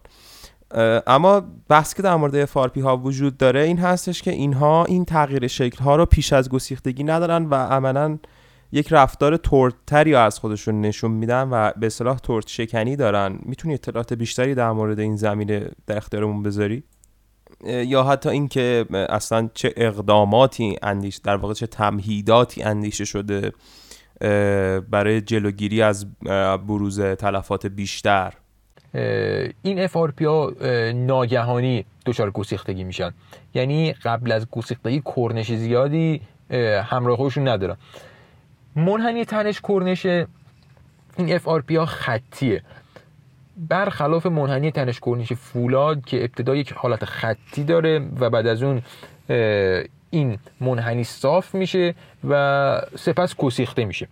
اما 1.07 1.43
بحث 1.69 1.95
که 1.95 2.03
در 2.03 2.17
مورد 2.17 2.45
فارپی 2.45 2.81
ها 2.81 2.97
وجود 2.97 3.37
داره 3.37 3.61
این 3.61 3.79
هستش 3.79 4.23
که 4.23 4.31
اینها 4.31 4.85
این 4.85 5.05
تغییر 5.05 5.47
شکل 5.47 5.85
ها 5.85 5.97
رو 5.97 6.07
پیش 6.07 6.33
از 6.33 6.49
گسیختگی 6.49 7.05
ندارن 7.05 7.45
و 7.45 7.55
عملا 7.55 8.19
یک 8.73 8.89
رفتار 8.91 9.37
ترتری 9.37 10.15
از 10.15 10.39
خودشون 10.39 10.81
نشون 10.81 11.11
میدن 11.11 11.49
و 11.51 11.73
به 11.77 11.87
اصطلاح 11.87 12.19
ترت 12.19 12.49
شکنی 12.49 12.97
دارن. 12.97 13.39
می‌تونی 13.43 13.75
اطلاعات 13.75 14.13
بیشتری 14.13 14.55
در 14.55 14.73
مورد 14.73 15.01
این 15.01 15.17
زمینه 15.17 15.71
در 15.87 15.97
اختیارمون 15.97 16.43
بذاری؟ 16.43 16.83
یا 17.67 18.05
حتی 18.05 18.29
اینکه 18.29 18.87
اصلا 18.93 19.49
چه 19.55 19.75
اقداماتی 19.77 20.77
اندیش 20.83 21.17
در 21.17 21.37
واقع 21.37 21.55
چه 21.55 21.67
تمهیداتی 21.67 22.63
اندیشه 22.63 23.05
شده 23.05 23.53
برای 24.91 25.21
جلوگیری 25.21 25.83
از 25.83 26.07
بروز 26.67 27.01
تلفات 27.01 27.67
بیشتر. 27.67 28.33
این 29.63 29.87
FRP 29.87 30.23
ها 30.23 30.53
ناگهانی 30.95 31.85
دچار 32.07 32.31
گسیختگی 32.31 32.85
میشن. 32.85 33.15
یعنی 33.55 33.93
قبل 33.93 34.33
از 34.33 34.47
گسیختگی 34.51 35.03
کرنش 35.17 35.53
زیادی 35.53 36.21
همراه 36.85 37.17
خودشون 37.17 37.49
ندارن. 37.49 37.77
منحنی 38.77 39.25
تنش 39.25 39.61
کرنش 39.61 40.07
این 41.17 41.39
FRP 41.39 41.77
ها 41.77 41.87
خطیه. 41.87 42.63
برخلاف 43.57 44.27
منحنی 44.27 44.71
تنش 44.71 45.01
کرنش 45.01 45.33
فولاد 45.33 46.05
که 46.05 46.21
ابتدا 46.21 46.57
یک 46.57 46.73
حالت 46.73 47.05
خطی 47.05 47.65
داره 47.65 47.99
و 48.21 48.31
بعد 48.31 48.47
از 48.47 48.63
اون 48.63 48.83
این 50.11 50.39
منحنی 50.61 51.05
صاف 51.05 51.55
میشه 51.55 51.95
و 52.29 52.83
سپس 52.99 53.37
گسیخته 53.37 53.85
میشه. 53.85 54.09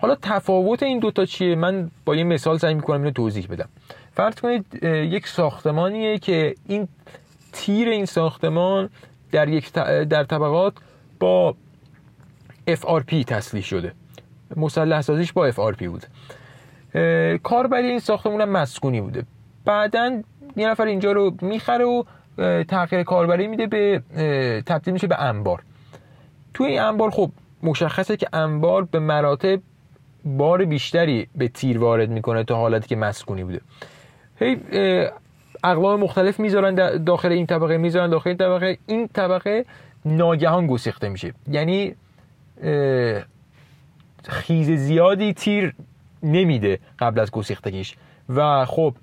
حالا 0.00 0.16
تفاوت 0.22 0.82
این 0.82 0.98
دوتا 0.98 1.24
چیه؟ 1.24 1.54
من 1.54 1.90
با 2.04 2.14
یه 2.16 2.24
مثال 2.24 2.58
سعی 2.58 2.74
می‌کنم 2.74 2.98
اینو 2.98 3.10
توضیح 3.10 3.46
بدم. 3.46 3.68
فرض 4.12 4.34
کنید 4.34 4.84
یک 4.84 5.26
ساختمانیه 5.28 6.18
که 6.18 6.54
این 6.66 6.88
تیر 7.52 7.88
این 7.88 8.04
ساختمان 8.04 8.90
در 9.32 9.48
یک 9.48 9.72
در 9.72 10.24
طبقات 10.24 10.72
با 11.20 11.54
FRP 12.76 13.24
تسلیح 13.26 13.62
شده. 13.62 13.92
مسلح 14.56 15.00
سازیش 15.00 15.32
با 15.32 15.50
FRP 15.50 15.82
بود. 15.82 16.06
کاربری 17.42 17.88
این 17.88 17.98
ساختمون 17.98 18.40
هم 18.40 18.48
مسکونی 18.48 19.00
بوده. 19.00 19.24
بعدا 19.64 20.22
یه 20.56 20.68
نفر 20.68 20.84
اینجا 20.84 21.12
رو 21.12 21.34
می‌خره 21.42 21.84
و 21.84 22.02
تغییر 22.64 23.02
کاربری 23.02 23.46
میده 23.46 23.66
به 23.66 24.02
تبدیل 24.66 24.94
میشه 24.94 25.06
به 25.06 25.22
انبار. 25.22 25.62
توی 26.54 26.66
این 26.66 26.80
انبار 26.80 27.10
خب 27.10 27.30
مشخصه 27.62 28.16
که 28.16 28.28
انبار 28.32 28.84
به 28.84 28.98
مراتب 28.98 29.60
بار 30.24 30.64
بیشتری 30.64 31.28
به 31.34 31.48
تیر 31.48 31.78
وارد 31.78 32.10
می‌کنه 32.10 32.44
تا 32.44 32.56
حالتی 32.56 32.88
که 32.88 32.96
مسکونی 32.96 33.44
بوده. 33.44 33.60
هی 34.36 34.60
اقلام 35.64 36.00
مختلف 36.00 36.40
می‌ذارن 36.40 37.04
داخل 37.04 37.32
این 37.32 37.46
طبقه 37.46 37.76
می‌ذارن 37.76 38.10
داخل 38.10 38.28
این 38.28 38.36
طبقه. 38.36 38.78
این 38.86 39.08
طبقه 39.08 39.64
ناگهان 40.04 40.66
گسیخته 40.66 41.08
میشه. 41.08 41.34
یعنی 41.48 41.94
خیز 44.28 44.70
زیادی 44.70 45.32
تیر 45.32 45.74
نمیده 46.22 46.78
قبل 46.98 47.20
از 47.20 47.30
گسیختگیش. 47.30 47.96
و 48.28 48.64
خب 48.64 48.94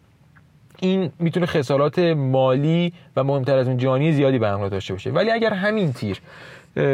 این 0.79 1.11
می‌تونه 1.19 1.45
خسارات 1.45 1.99
مالی 1.99 2.93
و 3.15 3.23
مهمتر 3.23 3.57
از 3.57 3.67
اون 3.67 3.77
جانی 3.77 4.11
زیادی 4.11 4.39
به 4.39 4.47
همراه 4.47 4.69
داشته 4.69 4.93
باشه. 4.93 5.11
ولی 5.11 5.31
اگر 5.31 5.53
همین 5.53 5.93
تیر 5.93 6.21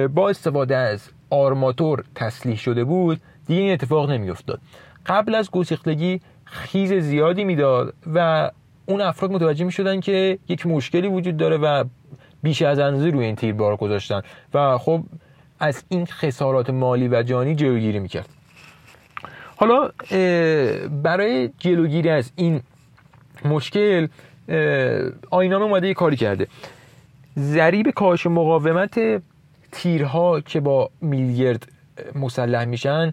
با 0.08 0.30
استفاده 0.30 0.78
از 0.78 1.10
آرماتور 1.30 2.04
تسلیح 2.16 2.58
شده 2.58 2.84
بود 2.84 3.22
دیگه 3.48 3.62
این 3.62 3.74
اتفاق 3.74 4.12
نمیافتاد. 4.12 4.60
قبل 5.06 5.36
از 5.36 5.52
گسیختگی 5.52 6.22
خیز 6.46 6.94
زیادی 6.94 7.44
می‌داد 7.44 7.94
و 8.14 8.52
اون 8.86 9.02
افراد 9.02 9.32
متوجه 9.32 9.66
می‌شدن 9.66 10.00
که 10.00 10.40
یک 10.48 10.68
مشکلی 10.68 11.08
وجود 11.08 11.38
داره 11.38 11.58
و 11.58 11.84
بیش 12.44 12.62
از 12.62 12.80
اندازه 12.80 13.10
روی 13.10 13.26
این 13.26 13.36
تیر 13.36 13.54
بار 13.54 13.76
گذاشتن. 13.76 14.22
و 14.54 14.78
خب 14.78 15.04
از 15.62 15.84
این 15.90 16.06
خسارات 16.06 16.70
مالی 16.70 17.08
و 17.08 17.24
جانی 17.24 17.56
جلوگیری 17.56 18.00
می‌کرد. 18.00 18.30
حالا 19.56 19.90
برای 21.04 21.50
جلوگیری 21.60 22.10
از 22.10 22.32
این 22.36 22.62
مشکل 23.46 24.08
آینامه 25.30 25.66
اومده 25.66 25.88
یه 25.88 25.94
کاری 25.94 26.16
کرده. 26.16 26.48
ضریب 27.38 27.90
کاهش 27.90 28.28
مقاومت 28.28 29.22
تیرها 29.72 30.40
که 30.40 30.60
با 30.60 30.90
میلگرد 31.02 31.72
مسلح 32.16 32.66
میشن 32.66 33.12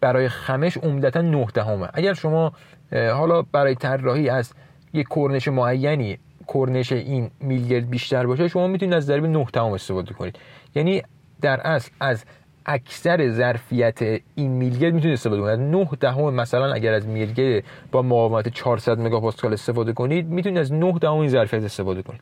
برای 0.00 0.28
خمش 0.28 0.76
عمدتا 0.76 1.20
9 1.20 1.46
دهمه. 1.54 1.88
اگر 1.94 2.14
شما 2.14 2.52
حالا 2.92 3.42
برای 3.42 3.74
طراحی 3.74 4.28
از 4.28 4.52
یک 4.92 5.06
کرنش 5.10 5.48
معینی 5.48 6.18
کرنش 6.54 6.92
این 6.92 7.30
میلگرد 7.40 7.90
بیشتر 7.90 8.26
باشه 8.26 8.48
شما 8.48 8.66
می‌تونید 8.66 8.94
از 8.94 9.06
ضریب 9.06 9.26
9 9.26 9.46
دهم 9.52 9.72
استفاده 9.72 10.14
کنید. 10.14 10.38
یعنی 10.74 11.02
در 11.40 11.60
اصل 11.60 11.90
از 12.00 12.24
اکثر 12.66 13.30
ظرفیت 13.30 13.98
این 14.34 14.50
میلگرد 14.50 14.94
می‌تونید 14.94 15.14
استفاده 15.14 15.42
کنید 15.42 15.60
9 15.60 15.88
دهم 16.00 16.34
مثلا 16.34 16.72
اگر 16.72 16.92
از 16.92 17.06
میلگرد 17.06 17.64
با 17.92 18.02
مقاومت 18.02 18.48
400 18.48 19.00
مگاپاسکال 19.00 19.52
استفاده 19.52 19.92
کنید 19.92 20.26
می‌تونید 20.26 20.58
از 20.58 20.72
9 20.72 20.92
دهم 20.92 21.12
این 21.14 21.28
ظرفیت 21.28 21.62
استفاده 21.62 22.02
کنید. 22.02 22.20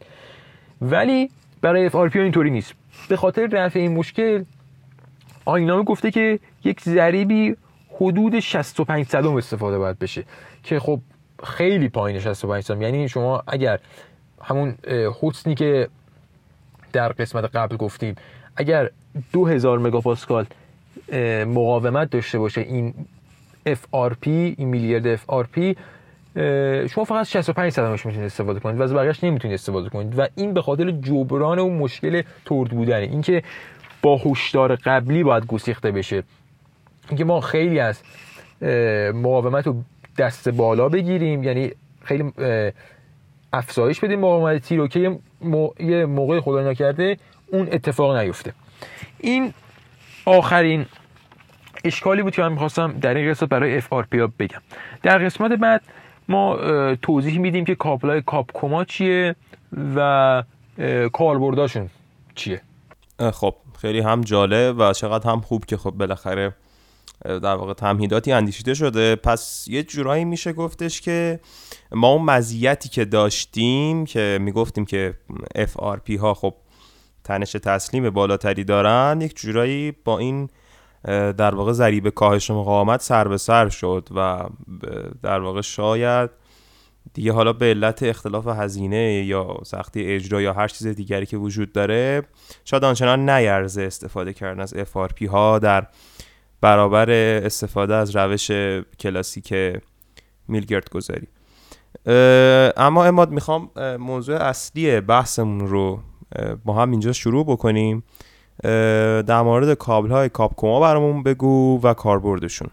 ولی 0.81 1.31
برای 1.61 1.87
اف 1.87 1.95
اینطوری 1.95 2.51
نیست. 2.51 2.75
به 3.09 3.17
خاطر 3.17 3.47
رفع 3.47 3.79
این 3.79 3.93
مشکل 3.93 4.45
آینامه 5.45 5.83
گفته 5.83 6.11
که 6.11 6.39
یک 6.65 6.81
ضریبی 6.81 7.57
حدود 7.97 8.41
65 8.41 9.07
صدم 9.07 9.37
استفاده 9.37 9.79
باید 9.79 9.99
بشه 9.99 10.25
که 10.63 10.79
خب 10.79 11.01
خیلی 11.45 11.89
پایین 11.89 12.21
65 12.21 12.65
صدم. 12.65 12.83
یعنی 12.83 13.09
شما 13.09 13.43
اگر 13.47 13.79
همون 14.43 14.75
حسنی 15.23 15.55
که 15.55 15.89
در 16.93 17.09
قسمت 17.09 17.45
قبل 17.45 17.77
گفتیم 17.77 18.15
اگر 18.57 18.91
2000 19.33 19.79
مگاپاسکال 19.79 20.47
مقاومت 21.47 22.11
داشته 22.11 22.39
باشه 22.39 22.61
این 22.61 22.95
FRP 23.69 24.27
این 24.27 24.69
میلیارد 24.69 25.17
FRP 25.17 25.77
شما 26.91 27.05
فقط 27.05 27.27
65 27.27 27.73
صدمش 27.73 28.07
می‌تونید 28.07 28.27
استفاده 28.27 28.61
کنید. 28.61 28.81
و 28.81 28.83
از 28.83 28.95
بقیه‌اش 28.95 29.25
نمی‌تونید 29.25 29.55
استفاده 29.55 29.89
کنید. 29.89 30.19
و 30.19 30.27
این 30.37 30.55
به 30.55 30.63
خاطر 30.63 30.91
جبران 30.91 31.59
اون 31.59 31.77
مشکل 31.77 32.23
ترد 32.45 32.69
بودنه. 32.71 33.03
اینکه 33.03 33.43
با 34.03 34.17
هشدار 34.17 34.77
قبلی 34.77 35.23
باید 35.23 35.47
گسیخته 35.47 35.91
بشه. 35.91 36.23
اینکه 37.09 37.25
ما 37.25 37.41
خیلی 37.41 37.79
از 37.79 38.03
مقاومت 39.15 39.67
رو 39.67 39.83
دست 40.19 40.49
بالا 40.49 40.89
بگیریم. 40.89 41.43
یعنی 41.43 41.73
خیلی 42.05 42.33
افزایش 43.53 44.01
بدیم 44.01 44.21
مقاومت. 44.21 44.63
تیر 44.63 44.87
که 44.87 45.19
یه 45.81 46.07
موقع 46.07 46.41
خدا 46.41 46.71
نکرده 46.71 47.17
اون 47.55 47.69
اتفاق 47.73 48.17
نیفته. 48.17 48.55
این 49.19 49.55
آخرین 50.25 50.87
اشکالی 51.85 52.23
بود 52.23 52.35
که 52.35 52.43
من 52.43 52.53
می‌خواستم 52.53 52.93
در 52.93 53.15
این 53.15 53.31
قسمت 53.31 53.49
برای 53.49 53.81
FRP 53.81 54.19
ها 54.19 54.33
بگم. 54.39 54.61
در 55.03 55.19
قسمت 55.19 55.53
بعد 55.53 55.83
ما 56.29 56.57
توضیح 56.95 57.39
میدیم 57.39 57.65
که 57.65 57.75
کابل 57.75 58.09
های 58.09 58.23
کاپکوما 58.23 58.85
چیه 58.85 59.37
و 59.97 60.43
کاربرداشون 61.13 61.91
چیه. 62.35 62.61
خب 63.33 63.55
خیلی 63.81 64.01
هم 64.01 64.21
جالب 64.21 64.79
و 64.79 64.93
چقدر 64.93 65.31
هم 65.31 65.41
خوب 65.41 65.65
که 65.65 65.77
خب 65.77 65.91
بالاخره 65.91 66.55
در 67.25 67.55
واقع 67.55 67.73
تمهیداتی 67.73 68.33
اندیشیده 68.33 68.75
شده. 68.75 69.17
پس 69.17 69.69
یه 69.69 69.83
جورایی 69.83 70.25
میشه 70.25 70.53
گفتش 70.53 71.01
که 71.01 71.41
ما 71.93 72.09
اون 72.09 72.23
مزیتی 72.23 72.89
که 72.89 73.05
داشتیم 73.05 74.05
که 74.05 74.39
می‌گفتیم 74.41 74.85
که 74.85 75.15
FRP 75.57 76.19
ها 76.21 76.35
خب 76.35 76.55
تنش 77.25 77.53
تسلیم 77.53 78.11
بالاتری 78.11 78.65
دارن 78.65 79.21
یک 79.21 79.37
جورایی 79.37 79.93
با 80.05 80.19
این 80.19 80.49
در 81.33 81.55
واقع 81.55 81.73
ضریب 81.73 82.09
کاهش 82.09 82.51
مقاومت 82.51 83.03
سر 83.03 83.29
به 83.29 83.37
سر 83.37 83.69
شد 83.69 84.09
و 84.17 84.45
در 85.23 85.41
واقع 85.41 85.61
شاید 85.61 86.31
دیگه 87.15 87.33
حالا 87.33 87.53
به 87.53 87.67
علت 87.67 88.03
اختلاف 88.03 88.47
هزینه 88.47 89.25
یا 89.25 89.59
سختی 89.65 90.05
اجرا 90.05 90.43
یا 90.43 90.53
هر 90.53 90.69
چیز 90.69 90.87
دیگری 90.87 91.27
که 91.27 91.37
وجود 91.37 91.73
داره 91.73 92.23
شاید 92.65 92.85
آنچنان 92.85 93.31
نیرزه 93.31 93.83
استفاده 93.83 94.33
کردن 94.33 94.61
از 94.61 94.75
FRP 94.75 95.29
ها 95.29 95.59
در 95.59 95.87
برابر 96.61 97.11
استفاده 97.11 97.95
از 97.95 98.17
روش 98.17 98.51
کلاسیک 99.01 99.55
میلگرد 100.49 100.91
گذاری. 100.91 101.29
اما 102.77 103.05
اماد 103.05 103.31
می‌خوام 103.31 103.71
موضوع 103.99 104.37
اصلی 104.37 105.01
بحثمون 105.01 105.61
رو 105.69 106.01
با 106.65 106.75
هم 106.75 106.91
اینجا 106.91 107.13
شروع 107.13 107.47
بکنیم. 107.47 108.03
در 109.27 109.43
مورد 109.43 109.75
کابل 109.75 110.11
های 110.11 110.29
کاپکوما 110.29 110.81
برامون 110.81 111.23
بگو 111.23 111.81
و 111.83 111.95
کاربردشون. 111.95 112.69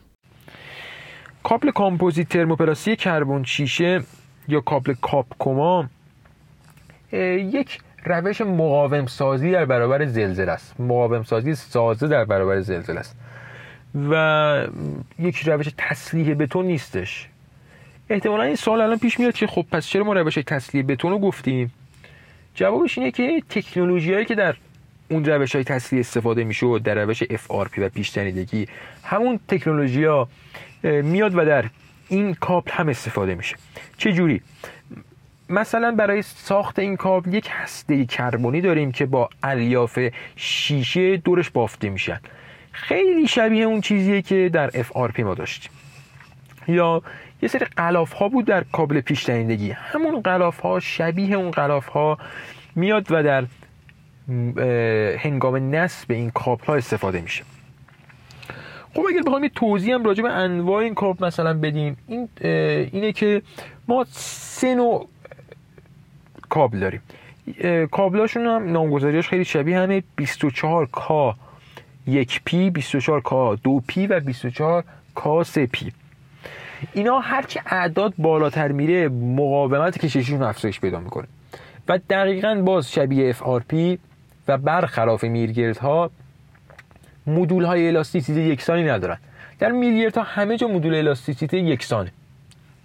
کابل 1.44 1.72
کامپوزیت 1.72 2.30
ترموپلاسی 2.30 2.96
کربن 2.96 3.44
شیشه 3.44 4.04
یا 4.48 4.62
کابل 4.62 4.94
کاپکوما 5.02 5.86
یک 7.12 7.80
روش 8.06 8.42
مقاوم 8.42 9.06
سازی 9.06 9.52
در 9.52 9.66
برابر 9.66 10.06
زلزله 10.06 10.52
است. 10.52 10.80
مقاوم 10.80 11.24
سازی 11.24 11.56
سازه 11.56 12.08
در 12.08 12.26
برابر 12.26 12.62
زلزله 12.62 13.00
است. 13.00 13.16
و 14.10 14.68
یک 15.20 15.38
روش 15.38 15.70
تسلیح 15.78 16.34
بتون 16.34 16.66
نیستش. 16.66 17.30
احتمالا 18.10 18.44
این 18.44 18.56
سوال 18.56 18.82
الان 18.82 18.98
پیش 18.98 19.20
میاد 19.20 19.34
که 19.34 19.48
خب 19.48 19.66
پس 19.72 19.88
چرا 19.88 20.04
ما 20.04 20.14
روش 20.14 20.36
تسلیح 20.36 20.84
بتون 20.84 21.12
رو 21.12 21.20
گفتیم؟ 21.20 21.74
جوابش 22.56 22.98
اینه 22.98 23.12
که 23.12 23.42
تکنولوژی 23.50 24.14
هایی 24.14 24.26
که 24.26 24.36
در 24.36 24.56
اون 25.10 25.26
روش 25.26 25.56
های 25.56 25.64
تسلیح 25.64 26.00
استفاده 26.00 26.44
میشه 26.44 26.80
در 26.80 27.06
روش 27.06 27.24
FRP 27.24 27.78
و 27.78 27.90
پیش 27.90 28.18
همون 29.04 29.40
تکنولوژی 29.48 30.04
ها 30.04 30.28
میاد 30.84 31.38
و 31.38 31.46
در 31.46 31.66
این 32.10 32.34
کابل 32.34 32.72
هم 32.72 32.90
استفاده 32.90 33.36
میشه. 33.36 33.56
چه 33.98 34.14
جوری 34.14 34.42
مثلا 35.50 35.92
برای 35.92 36.22
ساخت 36.22 36.80
این 36.80 36.98
کابل 36.98 37.34
یک 37.34 37.48
هسته 37.50 38.06
کربنی 38.06 38.62
داریم 38.62 38.92
که 38.92 39.06
با 39.06 39.30
الیاف 39.44 40.00
شیشه 40.36 41.18
دورش 41.18 41.50
بافته 41.50 41.90
میشن. 41.90 42.20
خیلی 42.72 43.28
شبیه 43.28 43.66
اون 43.66 43.82
چیزیه 43.82 44.22
که 44.22 44.50
در 44.54 44.70
FRP 44.70 45.20
ما 45.20 45.34
داشتیم. 45.34 45.72
یا 46.68 47.02
یه 47.42 47.50
سری 47.50 47.66
قلاف 47.66 48.14
ها 48.14 48.30
بود 48.30 48.46
در 48.46 48.64
کابل 48.64 49.02
پیش 49.02 49.30
همون 49.30 50.22
قلاف 50.22 50.60
ها 50.60 50.80
شبیه 50.80 51.36
اون 51.36 51.52
قلاف 51.52 51.88
ها 51.88 52.18
میاد 52.76 53.08
و 53.12 53.24
در 53.24 53.46
هنگام 55.18 55.76
نصب 55.76 56.12
این 56.12 56.32
کابل 56.32 56.66
ها 56.66 56.76
استفاده 56.76 57.22
میشه. 57.22 57.44
خب 58.94 59.02
اگر 59.10 59.22
بخوایم 59.22 59.44
یه 59.44 59.50
توضیح 59.50 59.94
هم 59.96 60.04
راجع 60.04 60.24
به 60.24 60.30
انواع 60.30 60.84
این 60.84 60.94
کابل 60.94 61.26
مثلا 61.26 61.54
بدیم 61.54 61.98
این 62.08 62.30
اینه 62.92 63.12
که 63.12 63.42
ما 63.88 64.06
سه 64.12 64.76
نوع 64.76 65.08
کابل 66.50 66.80
داریم. 66.80 67.02
کابلاشون 67.92 68.46
هم 68.46 68.72
نامگذاریاش 68.72 69.30
خیلی 69.30 69.46
شبیه 69.46 69.80
همه. 69.80 70.04
24 70.16 70.90
k 70.94 71.36
1 72.08 72.42
P 72.46 72.70
24 72.70 73.22
k 73.22 73.62
2 73.64 73.82
P 73.88 74.08
و 74.08 74.20
24 74.20 74.84
k 75.16 75.44
3 75.44 75.66
P. 75.66 75.92
اینا 76.94 77.20
هرچی 77.20 77.60
اعداد 77.66 78.14
بالاتر 78.18 78.72
میره 78.72 79.10
مقاومت 79.10 79.98
کششیشون 79.98 80.44
افزایش 80.44 80.80
پیدا 80.80 81.00
می‌کنه. 81.00 81.28
و 81.88 82.00
دقیقا 82.10 82.62
باز 82.66 82.92
شبیه 82.92 83.34
FRP 83.34 83.98
و 84.48 84.58
برخلاف 84.58 85.24
میلگردها 85.24 86.12
مدول 87.28 87.64
های 87.64 87.88
الاستیسیته 87.88 88.42
یکسانی 88.42 88.84
ندارن. 88.84 89.18
در 89.60 89.72
میلیرد 89.72 90.18
ها 90.18 90.24
همه 90.24 90.58
جا 90.58 90.68
مدول 90.68 90.96
الاستیسیته 90.96 91.58
یکسانه. 91.58 92.12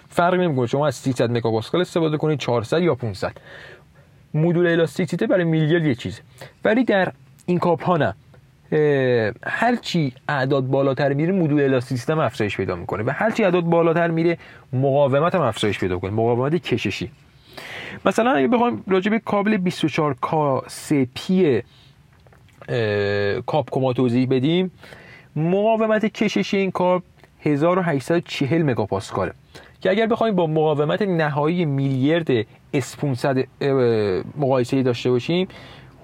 فرق 0.09 0.35
نمی‌کنه 0.35 0.67
شما 0.67 0.87
از 0.87 0.95
300 0.95 1.31
مگاپاسکال 1.31 1.81
استفاده 1.81 2.17
کنید 2.17 2.39
400 2.39 2.83
یا 2.83 2.95
500 2.95 3.33
مدول 4.35 4.67
الاستیسیته 4.67 5.27
برای 5.27 5.45
میلیارد 5.45 5.87
یه 5.87 5.95
چیزه. 5.95 6.23
ولی 6.65 6.85
در 6.85 7.13
این 7.47 7.59
کاپ 7.59 7.83
ها 7.83 7.97
نه. 7.97 8.15
هرچی 9.43 10.13
اعداد 10.29 10.67
بالاتر 10.67 11.13
میره 11.13 11.33
مدول 11.33 11.61
الاستیسیته 11.61 12.19
افزایش 12.19 12.57
پیدا 12.57 12.77
می‌کنه. 12.77 13.03
و 13.03 13.11
هرچی 13.15 13.45
اعداد 13.45 13.65
بالاتر 13.65 14.11
میره 14.11 14.39
مقاومت 14.73 15.35
هم 15.35 15.41
افزایش 15.41 15.79
پیدا 15.79 15.99
کنه 15.99 16.11
مقاومت 16.11 16.55
کششی. 16.55 17.11
مثلا 18.05 18.31
اگه 18.31 18.49
بخوایم 18.49 18.85
راجع 18.89 19.11
به 19.11 19.19
کابل 19.19 19.57
24 19.57 20.17
k 20.23 20.29
3 20.67 21.09
p 21.17 21.33
کاپ 23.47 23.93
توضیح 23.93 24.29
بدیم. 24.31 24.71
مقاومت 25.37 26.07
کششی 26.07 26.57
این 26.57 26.71
کابل 26.71 27.05
1840 27.41 28.63
مگاپاسکاله. 28.63 29.33
که 29.81 29.91
اگر 29.91 30.07
بخوایم 30.07 30.35
با 30.35 30.47
مقاومت 30.47 31.03
نهایی 31.03 31.65
میلگرد 31.65 32.29
S 32.75 32.97
500 32.97 33.37
مقایسه 34.37 34.83
داشته 34.83 35.11
باشیم 35.11 35.49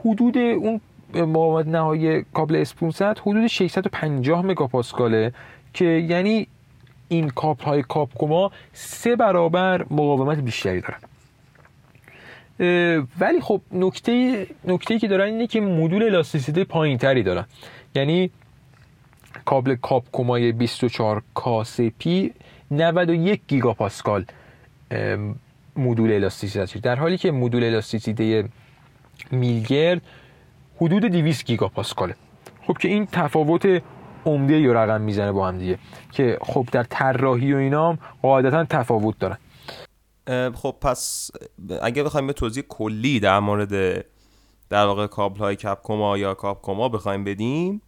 حدود 0.04 0.38
اون 0.38 0.80
مقاومت 1.16 1.66
نهایی 1.66 2.22
کابل 2.22 2.56
S 2.56 2.74
500 2.74 3.18
حدود 3.18 3.46
650 3.46 4.42
مگاپاسکاله 4.42 5.32
که 5.74 5.84
یعنی 5.84 6.46
این 7.08 7.28
کابل 7.28 7.64
های 7.64 7.82
کابکوما 7.82 8.50
سه 8.72 9.16
برابر 9.16 9.82
مقاومت 9.90 10.38
بیشتری 10.38 10.80
دارن. 10.80 10.98
ولی 13.20 13.40
خب 13.40 13.60
نکته 13.72 14.46
نکته 14.64 14.98
که 14.98 15.08
دارن 15.08 15.24
اینه 15.24 15.46
که 15.46 15.60
مدول 15.60 16.02
الاستیسیته 16.02 16.64
پایین 16.64 16.98
تری 16.98 17.22
دارن. 17.22 17.44
یعنی 17.94 18.30
کابل 19.44 19.74
کاپکومای 19.74 20.52
24 20.52 21.22
پی 21.98 22.32
91 22.70 23.40
گیگاپاسکال 23.48 24.24
مدول 25.76 26.12
الاستیسیته 26.12 26.80
در 26.80 26.96
حالی 26.96 27.18
که 27.18 27.30
مدول 27.30 27.64
الاستیسیته 27.64 28.48
میلگرد 29.30 30.02
حدود 30.82 31.04
200 31.04 31.44
گیگاپاسکاله 31.44 32.14
خب 32.66 32.78
که 32.78 32.88
این 32.88 33.06
تفاوت 33.12 33.82
عمده 34.26 34.60
یا 34.60 34.72
رقم 34.72 35.00
می‌زنه 35.00 35.32
با 35.32 35.48
هم 35.48 35.58
دیگه 35.58 35.78
که 36.12 36.38
خب 36.42 36.68
در 36.72 36.82
طراحی 36.82 37.52
و 37.52 37.56
اینا 37.56 37.88
هم 37.88 37.98
قاعدتا 38.22 38.64
تفاوت 38.64 39.18
دارن. 39.18 39.38
خب 40.54 40.76
پس 40.80 41.30
اگه 41.82 42.02
بخوایم 42.02 42.26
به 42.26 42.32
توضیح 42.32 42.64
کلی 42.68 43.20
در 43.20 43.38
مورد 43.38 44.04
در 44.70 44.86
واقع 44.86 45.06
کابل 45.06 45.38
های 45.38 45.56
کپکوما 45.56 46.18
یا 46.18 46.34
کاپکوما 46.34 46.88
بخوایم 46.88 47.24
بدیم 47.24 47.82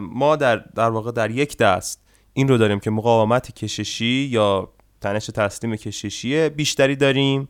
ما 0.00 0.36
در 0.36 0.56
در 0.56 0.90
واقع 0.90 1.12
در 1.12 1.30
یک 1.30 1.56
دست 1.56 2.00
این 2.32 2.48
رو 2.48 2.58
داریم 2.58 2.80
که 2.80 2.90
مقاومت 2.90 3.52
کششی 3.52 4.28
یا 4.30 4.68
تنش 5.00 5.26
تسلیم 5.26 5.76
کششی 5.76 6.48
بیشتری 6.48 6.96
داریم 6.96 7.48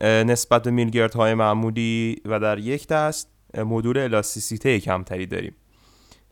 نسبت 0.00 0.62
به 0.62 0.70
میلگرد 0.70 1.14
های 1.14 1.34
معمولی 1.34 2.22
و 2.24 2.40
در 2.40 2.58
یک 2.58 2.86
دست 2.86 3.35
مدول 3.64 3.98
الاستیسیته 3.98 4.80
کمتری 4.80 5.26
داریم. 5.26 5.54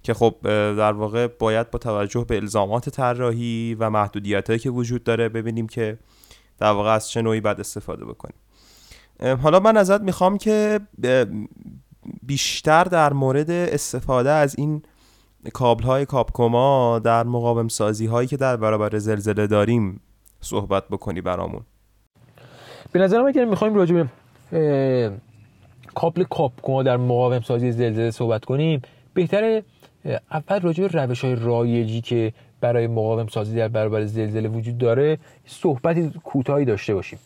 که 0.03 0.15
خب 0.15 0.35
در 0.77 0.93
واقع 0.93 1.27
باید 1.27 1.71
با 1.71 1.79
توجه 1.79 2.25
به 2.29 2.37
الزامات 2.37 2.89
طراحی 2.89 3.77
و 3.79 3.91
محدودیت 3.91 4.47
هایی 4.51 4.59
که 4.59 4.71
وجود 4.71 5.05
داره 5.05 5.29
ببینیم 5.29 5.67
که 5.67 5.99
در 6.59 6.71
واقع 6.71 6.91
از 6.91 7.11
چه 7.11 7.23
نوعی 7.23 7.41
باید 7.41 7.61
استفاده 7.61 8.05
بکنیم. 8.05 8.37
حالا 9.43 9.61
من 9.61 9.77
ازت 9.77 10.01
می‌خوام 10.01 10.39
که 10.39 10.81
بیشتر 12.23 12.85
در 12.85 13.13
مورد 13.13 13.51
استفاده 13.51 14.31
از 14.31 14.55
این 14.59 14.83
کابل 15.53 15.85
های 15.85 16.07
کاپکوما 16.07 16.99
در 16.99 17.25
مقاوم 17.25 17.69
سازی 17.69 18.07
هایی 18.07 18.29
که 18.29 18.37
در 18.37 18.57
برابر 18.57 18.99
زلزله 18.99 19.47
داریم 19.47 20.01
صحبت 20.41 20.89
بکنی 20.89 21.21
برامون. 21.21 21.63
به 22.93 22.99
نظرم 22.99 23.27
اگر 23.27 23.45
می‌خوایم 23.45 23.75
راجع 23.75 23.95
به 23.95 25.13
کابل 25.95 26.25
کاپکوما 26.25 26.83
در 26.83 26.97
مقاوم 26.97 27.41
سازی 27.41 27.73
زلزله 27.73 28.11
صحبت 28.11 28.45
کنیم. 28.45 28.83
بهتره 29.15 29.63
اول 30.31 30.61
راجع 30.61 30.87
به 30.87 31.03
روش 31.03 31.25
های 31.25 31.35
رایجی 31.35 32.01
که 32.01 32.33
برای 32.61 32.87
مقاوم 32.87 33.27
سازی 33.27 33.57
در 33.57 33.69
برابر 33.69 34.05
زلزله 34.05 34.49
وجود 34.49 34.79
داره 34.79 35.19
صحبتی 35.47 36.13
کوتاهی 36.25 36.65
داشته 36.65 36.95
باشیم. 36.95 37.19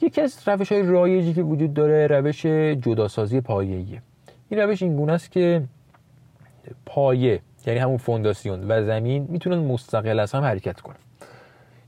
یکی 0.00 0.20
از 0.20 0.48
روش 0.48 0.72
های 0.72 0.82
رایجی 0.82 1.34
که 1.34 1.42
وجود 1.42 1.74
داره 1.74 2.06
روش 2.06 2.46
جداسازی 2.46 3.40
پایه‌ایه. 3.40 4.02
این 4.48 4.60
روش 4.60 4.82
این 4.82 4.96
گونه 4.96 5.12
است 5.12 5.32
که 5.32 5.62
پایه 6.86 7.40
یعنی 7.66 7.78
همون 7.78 7.96
فونداسیون 7.96 8.70
و 8.70 8.84
زمین 8.84 9.26
می‌تونن 9.30 9.58
مستقل 9.58 10.18
از 10.18 10.32
هم 10.32 10.42
حرکت 10.42 10.80
کنن. 10.80 10.96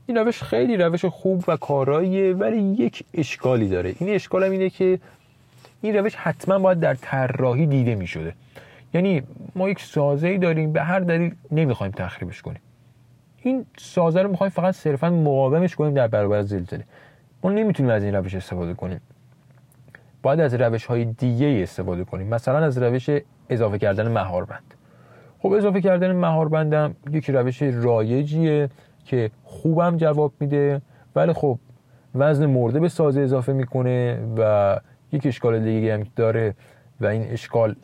این 0.07 0.17
روش 0.17 0.43
خیلی 0.43 0.77
روش 0.77 1.05
خوب 1.05 1.43
و 1.47 1.57
کاراییه 1.57 2.33
ولی 2.33 2.61
یک 2.61 3.03
اشکالی 3.13 3.69
داره. 3.69 3.95
این 3.99 4.09
اشکال 4.09 4.43
هم 4.43 4.51
اینه 4.51 4.69
که 4.69 4.99
این 5.85 5.95
روش 5.95 6.15
حتما 6.15 6.59
باید 6.59 6.79
در 6.79 6.93
طراحی 6.93 7.67
دیده 7.67 7.95
می 7.95 8.07
شده 8.07 8.33
یعنی 8.93 9.23
ما 9.55 9.69
یک 9.69 9.79
سازه 9.79 10.27
ای 10.27 10.37
داریم 10.37 10.73
به 10.73 10.81
هر 10.81 10.99
دلیل 10.99 11.35
نمی‌خوایم 11.51 11.91
تخریبش 11.91 12.41
کنیم. 12.41 12.59
این 13.41 13.65
سازه 13.77 14.21
رو 14.21 14.29
می‌خوایم 14.29 14.49
فقط 14.49 14.75
صرفا 14.75 15.09
مقاومش 15.09 15.75
کنیم 15.75 15.93
در 15.93 16.07
برابر 16.07 16.41
زلزله. 16.41 16.83
ما 17.43 17.51
نمی‌تونیم 17.51 17.91
از 17.91 18.03
این 18.03 18.15
روش 18.15 18.35
استفاده 18.35 18.73
کنیم. 18.73 19.01
باید 20.23 20.39
از 20.39 20.53
روش 20.53 20.85
های 20.85 21.05
دیگه 21.05 21.59
استفاده 21.63 22.03
کنیم. 22.03 22.27
مثلا 22.27 22.57
از 22.57 22.77
روش 22.77 23.09
اضافه 23.49 23.77
کردن 23.77 24.11
مهاربند. 24.11 24.73
خب 25.39 25.51
اضافه 25.51 25.81
کردن 25.81 26.11
مهاربندم 26.11 26.95
یک 27.11 27.29
روش 27.29 27.61
رایجیه 27.61 28.69
که 29.05 29.31
خوبم 29.43 29.97
جواب 29.97 30.33
میده. 30.39 30.81
ولی 31.15 31.33
خب 31.33 31.59
وزن 32.15 32.45
مرده 32.45 32.79
به 32.79 32.89
سازه 32.89 33.21
اضافه 33.21 33.53
می‌کنه 33.53 34.19
و 34.37 34.79
یک 35.11 35.25
اشکال 35.25 35.59
دیگه 35.59 35.93
هم 35.93 36.03
داره 36.15 36.55
و 37.01 37.05
این 37.05 37.23
اشکال 37.23 37.75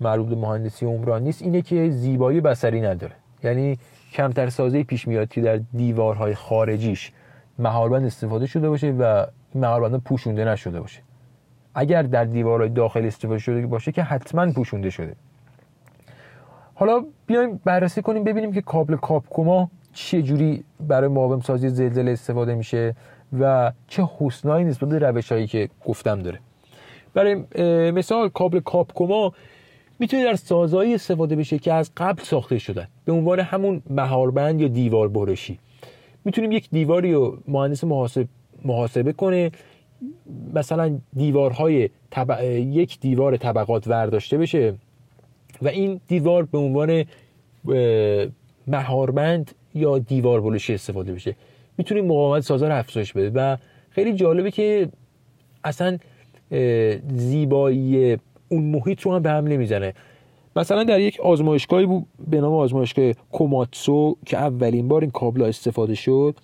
مربوط 0.00 0.28
به 0.28 0.36
مهندسی 0.36 0.86
عمران 0.86 1.22
نیست 1.22 1.42
اینه 1.42 1.62
که 1.62 1.90
زیبایی 1.90 2.40
بسری 2.40 2.80
نداره. 2.80 3.12
یعنی 3.44 3.78
کمتر 4.12 4.48
سازه 4.48 4.82
پیش 4.82 5.08
میاد 5.08 5.28
که 5.28 5.40
در 5.40 5.60
دیوارهای 5.76 6.34
خارجیش 6.34 7.12
مهاربند 7.58 8.04
استفاده 8.04 8.46
شده 8.46 8.68
باشه 8.68 8.90
و 8.90 9.26
این 9.54 9.64
مهاربند 9.64 10.02
پوشونده 10.02 10.44
نشده 10.44 10.80
باشه. 10.80 11.00
اگر 11.74 12.02
در 12.02 12.24
دیوارهای 12.24 12.70
داخل 12.70 13.04
استفاده 13.06 13.38
شده 13.38 13.66
باشه 13.66 13.92
که 13.92 14.02
حتما 14.02 14.52
پوشونده 14.52 14.90
شده. 14.90 15.16
حالا 16.74 17.04
بیایم 17.26 17.60
بررسی 17.64 18.02
کنیم 18.02 18.24
ببینیم 18.24 18.52
که 18.52 18.62
کابل 18.62 18.96
کاپکوما 18.96 19.70
چه 19.92 20.22
جوری 20.22 20.64
برای 20.80 21.08
مقاوم 21.08 21.40
سازی 21.40 21.68
زلزله 21.68 22.10
استفاده 22.10 22.54
میشه. 22.54 22.94
و 23.40 23.72
چه 23.88 24.08
حسنایی 24.18 24.64
نسبت 24.64 24.88
به 24.88 24.98
روش 24.98 25.32
هایی 25.32 25.46
که 25.46 25.68
گفتم 25.86 26.22
داره. 26.22 26.38
برای 27.14 27.34
مثال 27.90 28.28
کابل 28.28 28.60
کاپکوما 28.60 29.32
می‌تونه 29.98 30.24
در 30.24 30.34
سازهایی 30.34 30.94
استفاده 30.94 31.36
بشه 31.36 31.58
که 31.58 31.72
از 31.72 31.90
قبل 31.96 32.22
ساخته 32.22 32.58
شدن 32.58 32.88
به 33.04 33.12
عنوان 33.12 33.40
همون 33.40 33.82
مهاربند 33.90 34.60
یا 34.60 34.68
دیوار 34.68 35.08
برشی. 35.08 35.58
می‌تونیم 36.24 36.52
یک 36.52 36.70
دیواری 36.70 37.12
رو 37.12 37.38
مهندس 37.48 37.84
محاسب 37.84 38.26
محاسبه 38.64 39.12
کنه. 39.12 39.50
مثلا 40.54 40.98
دیوارهای 41.16 41.90
یک 42.56 43.00
دیوار 43.00 43.36
طبقات 43.36 43.88
ورداشته 43.88 44.38
بشه 44.38 44.74
و 45.62 45.68
این 45.68 46.00
دیوار 46.08 46.42
به 46.44 46.58
عنوان 46.58 47.04
مهاربند 48.66 49.54
یا 49.74 49.98
دیوار 49.98 50.40
بلوشی 50.40 50.74
استفاده 50.74 51.12
بشه. 51.12 51.36
می‌تونیم 51.80 52.06
مقاومت 52.06 52.42
سازا 52.42 52.68
رو 52.68 52.76
افزایش 52.76 53.12
بده. 53.12 53.30
و 53.34 53.56
خیلی 53.90 54.12
جالبه 54.12 54.50
که 54.50 54.88
اصلا 55.64 55.98
زیبایی 57.08 58.16
اون 58.48 58.62
محیط 58.62 59.00
رو 59.00 59.14
هم 59.14 59.22
به 59.22 59.30
هم 59.30 59.46
نمی‌زنه. 59.46 59.94
مثلا 60.56 60.84
در 60.84 61.00
یک 61.00 61.20
آزمایشگاهی 61.20 61.86
بود 61.86 62.06
به 62.28 62.40
نام 62.40 62.52
آزمایشگاه 62.52 63.12
کوماتسو 63.12 64.16
که 64.26 64.36
اولین 64.36 64.88
بار 64.88 65.00
این 65.00 65.10
کابل 65.10 65.42
استفاده 65.42 65.94
شد. 65.94 66.34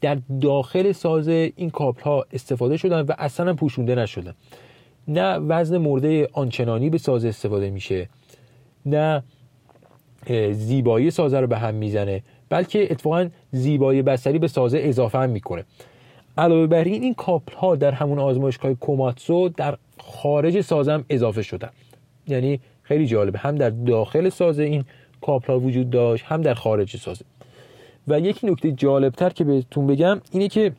در 0.00 0.18
داخل 0.40 0.92
سازه 0.92 1.52
این 1.56 1.70
کابل 1.70 2.02
ها 2.02 2.26
استفاده 2.32 2.76
شدن 2.76 3.00
و 3.00 3.12
اصلا 3.18 3.54
پوشونده 3.54 3.94
نشدن. 3.94 4.34
نه 5.08 5.36
وزن 5.36 5.78
مرده 5.78 6.28
آنچنانی 6.32 6.90
به 6.90 6.98
سازه 6.98 7.28
استفاده 7.28 7.70
میشه 7.70 8.08
نه 8.86 9.22
زیبایی 10.52 11.10
سازه 11.10 11.40
رو 11.40 11.46
به 11.46 11.58
هم 11.58 11.74
می‌زنه. 11.74 12.22
بلکه 12.50 12.88
اتفاقا 12.90 13.28
زیبایی 13.52 14.02
بسری 14.02 14.38
به 14.38 14.48
سازه 14.48 14.78
اضافه 14.82 15.18
هم 15.18 15.30
می‌کنه. 15.30 15.64
علاوه 16.38 16.66
بر 16.66 16.84
این 16.84 17.02
این 17.02 17.14
کابل 17.14 17.52
ها 17.52 17.76
در 17.76 17.92
همون 17.92 18.18
آزمایشگاه 18.18 18.74
کوماتسو 18.74 19.48
در 19.48 19.78
خارج 19.98 20.60
سازه 20.60 20.92
هم 20.92 21.04
اضافه 21.10 21.42
شدن. 21.42 21.70
یعنی 22.28 22.60
خیلی 22.82 23.06
جالبه 23.06 23.38
هم 23.38 23.54
در 23.54 23.70
داخل 23.70 24.28
سازه 24.28 24.62
این 24.62 24.84
کابل 25.20 25.46
ها 25.46 25.60
وجود 25.60 25.90
داشت 25.90 26.24
هم 26.24 26.42
در 26.42 26.54
خارج 26.54 26.96
سازه. 26.96 27.24
و 28.08 28.20
یک 28.20 28.40
نکته 28.42 28.72
جالبتر 28.72 29.30
که 29.30 29.44
بهتون 29.44 29.86
بگم 29.86 30.20
اینه 30.30 30.48
که 30.48 30.72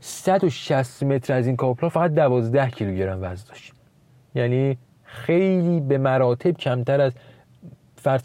160 0.00 1.02
متر 1.02 1.34
از 1.34 1.46
این 1.46 1.56
کابل 1.56 1.80
ها 1.80 1.88
فقط 1.88 2.10
12 2.10 2.70
کیلوگرم 2.70 3.18
وزن 3.22 3.44
داشت. 3.48 3.72
یعنی 4.34 4.78
خیلی 5.04 5.80
به 5.80 5.98
مراتب 5.98 6.50
کمتر 6.50 7.00
از 7.00 7.12
فرض 7.96 8.22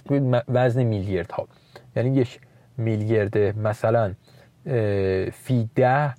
وزن 0.47 0.83
میلیارد 0.83 1.31
ها 1.31 1.47
یعنی 1.95 2.15
یک 2.15 2.39
میلیارد 2.77 3.37
مثلا 3.37 4.13
فی 5.31 5.69
ده 5.75 6.13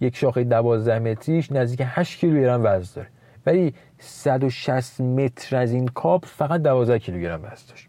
یک 0.00 0.16
شاخه 0.16 0.44
12 0.44 0.98
متریش 0.98 1.52
نزدیک 1.52 1.82
8 1.84 2.18
کیلوگرم 2.18 2.60
وزن 2.64 2.94
داره. 2.94 3.08
ولی 3.46 3.74
160 3.98 5.00
متر 5.00 5.56
از 5.56 5.72
این 5.72 5.88
کاپ 5.88 6.24
فقط 6.26 6.60
12 6.62 6.98
کیلوگرم 6.98 7.40
وزن 7.42 7.64
داشت. 7.68 7.88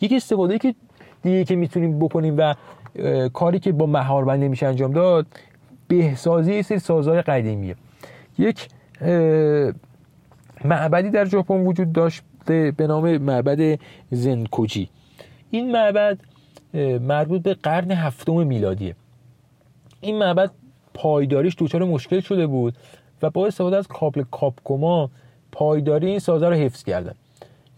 یک 0.00 0.12
استفاده 0.12 0.58
که 0.58 0.74
دیگه 1.22 1.44
که 1.44 1.56
می‌تونیم 1.56 1.98
بکنیم 1.98 2.34
و 2.38 2.54
کاری 3.28 3.58
که 3.58 3.72
با 3.72 3.86
مهاربند 3.86 4.44
نمیشه 4.44 4.66
انجام 4.66 4.92
داد 4.92 5.26
بهسازی 5.88 6.62
سری 6.62 6.78
سازهای 6.78 7.22
قدیمیه. 7.22 7.76
یک 8.38 8.68
معبدی 10.64 11.10
در 11.10 11.24
ژاپن 11.24 11.66
وجود 11.66 11.92
داشت 11.92 12.22
به 12.46 12.86
نام 12.86 13.18
معبد 13.18 13.78
زنکوجی. 14.10 14.88
این 15.52 15.72
معبد 15.72 16.18
مربوط 17.00 17.42
به 17.42 17.54
قرن 17.54 17.90
هفتم 17.90 18.32
میلادیه. 18.32 18.94
این 20.00 20.18
معبد 20.18 20.50
پایداریش 20.94 21.56
دچار 21.58 21.84
مشکل 21.84 22.20
شده 22.20 22.46
بود 22.46 22.74
و 23.22 23.30
با 23.30 23.46
استفاده 23.46 23.76
از 23.76 23.88
کابل 23.88 24.24
کاپکوما 24.30 25.10
پایداری 25.52 26.06
این 26.06 26.18
سازه 26.18 26.48
رو 26.48 26.54
حفظ 26.54 26.84
کردن. 26.84 27.14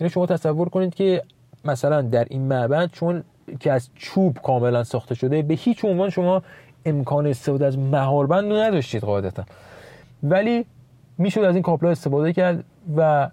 یعنی 0.01 0.11
شما 0.11 0.27
تصور 0.27 0.69
کنید 0.69 0.95
که 0.95 1.23
مثلا 1.65 2.03
در 2.03 2.27
این 2.31 2.43
معبد 2.43 2.91
چون 2.93 3.25
که 3.61 3.73
از 3.73 3.89
چوب 3.95 4.39
کاملا 4.43 4.85
ساخته 4.85 5.15
شده 5.15 5.43
به 5.43 5.55
هیچ 5.55 5.85
عنوان 5.85 6.11
شما 6.11 6.43
امکان 6.87 7.27
استفاده 7.27 7.67
از 7.67 7.79
مهاربند 7.79 8.51
رو 8.51 8.57
نداشتید 8.57 9.03
قاعدتا. 9.03 9.45
ولی 10.23 10.65
می‌شد 11.19 11.41
از 11.41 11.55
این 11.55 11.63
کابل 11.63 11.87
استفاده 11.87 12.33
کرد 12.33 12.65
و 12.97 13.31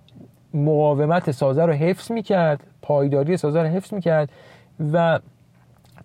مقاومت 0.54 1.32
سازه 1.32 1.66
رو 1.66 1.74
حفظ 1.74 2.12
می‌کرد 2.12 2.64
پایداری 2.82 3.38
سازه 3.38 3.62
رو 3.62 3.68
حفظ 3.68 3.94
می‌کرد 3.94 4.30
و 4.94 5.20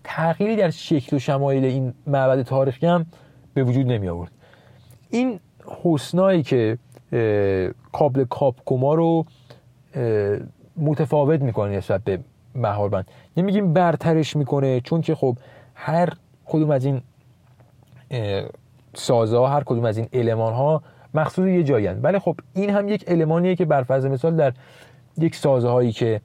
تغییری 0.03 0.55
در 0.55 0.69
شکل 0.69 1.15
و 1.15 1.19
شمایل 1.19 1.65
این 1.65 1.93
معبد 2.07 2.41
تاریخی 2.41 2.85
هم 2.85 3.05
به 3.53 3.63
وجود 3.63 3.85
نمی 3.85 4.07
آورد. 4.07 4.31
این 5.09 5.39
حسنایی 5.83 6.43
که 6.43 6.77
کابل 7.91 8.25
کاپکوما 8.29 8.93
رو 8.93 9.25
متفاوت 10.77 11.41
می‌کنه 11.41 11.77
نسبت 11.77 12.03
به 12.03 12.19
مهاربند 12.55 13.07
نمیگیم 13.37 13.73
برترش 13.73 14.35
می‌کنه 14.35 14.81
چون 14.81 15.01
که 15.01 15.15
خب 15.15 15.37
هر 15.75 16.09
کدوم 16.45 16.71
از 16.71 16.85
این 16.85 17.01
سازها 18.93 19.47
هر 19.47 19.63
کدوم 19.63 19.85
از 19.85 19.97
این 19.97 20.07
علمان 20.13 20.53
ها 20.53 20.83
مخصوص 21.13 21.47
یه 21.47 21.63
جایی 21.63 21.87
ولی 21.87 22.19
خب 22.19 22.35
این 22.53 22.69
هم 22.69 22.89
یک 22.89 23.03
المانیه 23.07 23.55
که 23.55 23.65
بر 23.65 23.83
فرض 23.83 24.05
مثال 24.05 24.35
در 24.35 24.53
یک 25.17 25.35
سازه 25.35 25.69
هایی 25.69 25.91
که 25.91 26.21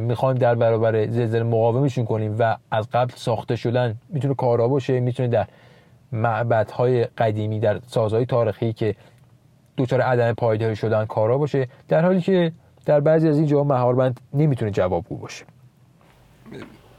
می‌خوایم 0.00 0.38
در 0.38 0.54
برابر 0.54 1.06
زلزله 1.06 1.42
مقاومشون 1.42 2.04
کنیم 2.04 2.36
و 2.38 2.56
از 2.70 2.88
قبل 2.92 3.12
ساخته 3.16 3.56
شدن 3.56 3.94
می‌تونه 4.08 4.34
کارا 4.34 4.68
باشه 4.68 5.00
می‌تونه 5.00 5.28
در 5.28 5.46
معبدهای 6.12 7.04
قدیمی 7.04 7.60
در 7.60 7.80
سازهای 7.86 8.26
تاریخی 8.26 8.72
که 8.72 8.94
دچار 9.78 10.00
عدم 10.00 10.32
پایداری 10.32 10.76
شدن 10.76 11.04
کارا 11.04 11.38
باشه 11.38 11.68
در 11.88 12.04
حالی 12.04 12.20
که 12.20 12.52
در 12.86 13.00
بعضی 13.00 13.28
از 13.28 13.38
این 13.38 13.46
جاها 13.46 13.64
مهاربند 13.64 14.20
نمی‌تونه 14.34 14.70
جوابگو 14.70 15.16
باشه. 15.16 15.44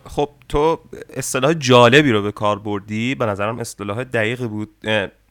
خب 0.08 0.30
تو 0.50 0.80
اصطلاح 1.14 1.54
جالبی 1.54 2.12
رو 2.12 2.22
به 2.22 2.32
کار 2.32 2.60
بردی 2.60 3.16
به 3.16 3.26
نظرم 3.26 3.60
اصطلاح 3.60 4.04
دقیقی 4.04 4.48
بود. 4.48 4.70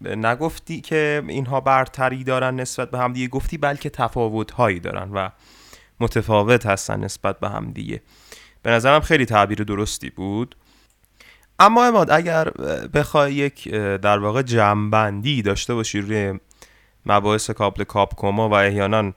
نگفتی 0.00 0.80
که 0.80 1.22
اینها 1.28 1.61
برتری 1.61 2.24
دارن 2.24 2.61
نسبت 2.61 2.90
به 2.90 2.98
هم 2.98 3.12
دیگه 3.12 3.28
گفتی 3.28 3.59
بلکه 3.59 3.90
تفاوت 3.90 4.50
هایی 4.50 4.80
دارن 4.80 5.11
و 5.12 5.28
متفاوت 6.00 6.66
هستن 6.66 7.00
نسبت 7.00 7.40
به 7.40 7.48
هم 7.48 7.70
دیگه. 7.70 8.02
به 8.62 8.70
نظرم 8.70 9.00
خیلی 9.00 9.26
تعبیر 9.26 9.59
درستی 9.59 10.11
بود. 10.11 10.57
اما 11.59 11.85
اماد 11.85 12.11
اگر 12.11 12.50
بخوای 12.94 13.35
یک 13.35 13.68
در 13.72 14.18
واقع 14.18 14.42
جمعبندی 14.42 15.42
داشته 15.42 15.74
باشی 15.74 16.00
روی 16.00 16.38
مباحث 17.07 17.50
کابل 17.50 17.85
کاپکوما 17.85 18.48
و 18.48 18.54
احیانا 18.54 19.12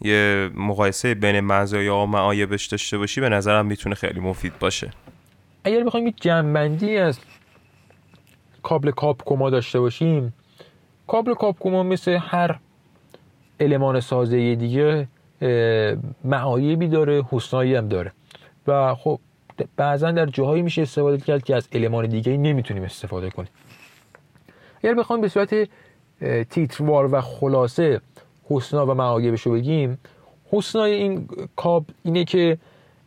یه 0.00 0.50
مقایسه 0.54 1.14
بین 1.14 1.40
مزایا 1.40 1.96
و 1.96 2.06
معایبش 2.06 2.66
داشته 2.66 2.98
باشی 2.98 3.20
به 3.20 3.28
نظرم 3.28 3.66
می‌تونه 3.66 3.94
خیلی 3.94 4.20
مفید 4.20 4.58
باشه. 4.58 4.90
اگر 5.64 5.84
بخوایم 5.84 6.06
یک 6.06 6.22
جنبندی 6.22 6.96
از 6.96 7.18
کابل 8.62 8.90
کاپکوما 8.90 9.50
داشته 9.50 9.80
باشیم 9.80 10.34
کابل 11.06 11.34
کاپکوما 11.34 11.82
مثل 11.82 12.18
هر 12.20 12.58
المان 13.60 14.00
سازه 14.00 14.54
دیگه 14.54 15.08
معایبی 16.24 16.88
داره 16.88 17.22
حسنایی 17.30 17.74
هم 17.74 17.88
داره. 17.88 18.12
و 18.66 18.94
خب 18.94 19.20
بعضا 19.76 20.10
در 20.10 20.26
جاهایی 20.26 20.62
میشه 20.62 20.82
استفاده 20.82 21.18
کرد 21.18 21.44
که 21.44 21.56
از 21.56 21.68
المان 21.72 22.06
دیگه 22.06 22.36
نمی‌تونیم 22.36 22.82
استفاده 22.82 23.30
کنیم. 23.30 23.50
اگر 24.84 24.94
بخوام 24.94 25.20
به 25.20 25.28
صورت 25.28 25.68
تیتروار 26.50 27.14
و 27.14 27.20
خلاصه 27.20 28.00
حسنا 28.50 28.86
و 28.86 28.94
معایبش 28.94 29.42
رو 29.42 29.52
بگیم 29.52 29.98
حسنای 30.50 30.92
این 30.92 31.28
کاب 31.56 31.84
اینه 32.04 32.24
که 32.24 32.58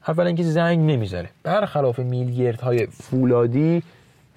اولا 0.07 0.31
که 0.31 0.43
زنگ 0.43 0.79
نمی‌زنه. 0.79 1.29
برخلاف 1.43 1.99
میلگردهای 1.99 2.85
فولادی 2.85 3.83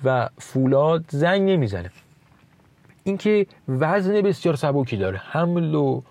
و 0.04 0.28
فولاد 0.38 1.04
زنگ 1.08 1.50
نمی‌زنه. 1.50 1.90
اینکه 3.04 3.46
وزن 3.68 4.20
بسیار 4.20 4.56
سبکی 4.56 4.96
داره. 4.96 5.18
حمل 5.18 5.74
و 5.74 6.02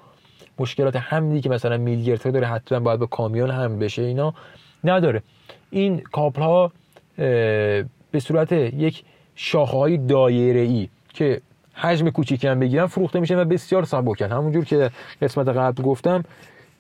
مشکلات 0.59 0.95
حملی 0.95 1.41
که 1.41 1.49
مثلا 1.49 1.77
میلگرت 1.77 2.27
داره 2.27 2.47
حتما 2.47 2.79
باید 2.79 2.99
به 2.99 3.07
کامیون 3.07 3.49
هم 3.49 3.79
بشه 3.79 4.01
اینا 4.01 4.33
نداره. 4.83 5.23
این 5.69 5.99
کابل 5.99 6.41
ها 6.41 6.71
به 8.11 8.19
صورت 8.19 8.51
یک 8.51 9.03
شاخه 9.35 9.77
های 9.77 9.97
دایره 9.97 10.59
ای 10.59 10.89
که 11.13 11.41
حجم 11.73 12.09
کوچیکی 12.09 12.47
هم 12.47 12.59
بگیرن 12.59 12.85
فروخته 12.85 13.19
میشه 13.19 13.35
و 13.35 13.45
بسیار 13.45 13.85
سبکن. 13.85 14.31
همونجور 14.31 14.65
که 14.65 14.91
قسمت 15.21 15.47
قبل 15.47 15.83
گفتم 15.83 16.23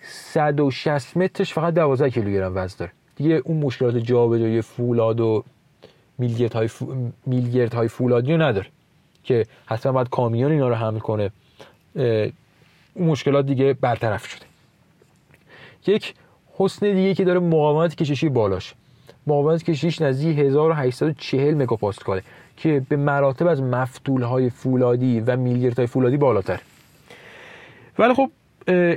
160 0.01 1.17
مترش 1.17 1.53
فقط 1.53 1.73
12 1.73 2.09
کیلوگرم 2.09 2.51
وزن 2.55 2.75
داره. 2.79 2.91
دیگه 3.15 3.41
اون 3.45 3.57
مشکلات 3.57 3.97
جابجایی 3.97 4.61
فولاد 4.61 5.19
و 5.19 5.43
میلگرد 6.17 6.53
های, 6.53 6.69
میلگرد 7.25 7.73
های 7.73 7.87
فولادی 7.87 8.33
رو 8.33 8.41
نداره 8.41 8.67
که 9.23 9.45
حتما 9.65 9.91
باید 9.91 10.09
کامیون 10.09 10.51
اینا 10.51 10.67
رو 10.67 10.75
حمل 10.75 10.99
کنه. 10.99 11.31
اون 12.97 13.07
مشکلات 13.07 13.45
دیگه 13.45 13.73
برطرف 13.73 14.25
شده. 14.25 14.45
یک 15.87 16.13
حسن 16.57 16.93
دیگه 16.93 17.13
که 17.13 17.23
داره 17.23 17.39
مقاومت 17.39 17.95
کششی 17.95 18.29
بالاش 18.29 18.73
مقاومت 19.27 19.63
کشیش 19.63 20.01
نزدیک 20.01 20.39
1840 20.39 21.53
مگاپاسکاله 21.55 22.23
که 22.57 22.85
به 22.89 22.95
مراتب 22.95 23.47
از 23.47 23.61
مفتول 23.61 24.21
های 24.21 24.49
فولادی 24.49 25.19
و 25.19 25.37
میلگرد 25.37 25.77
های 25.77 25.87
فولادی 25.87 26.17
بالاتر 26.17 26.59
ولی 27.99 28.13
خب 28.13 28.29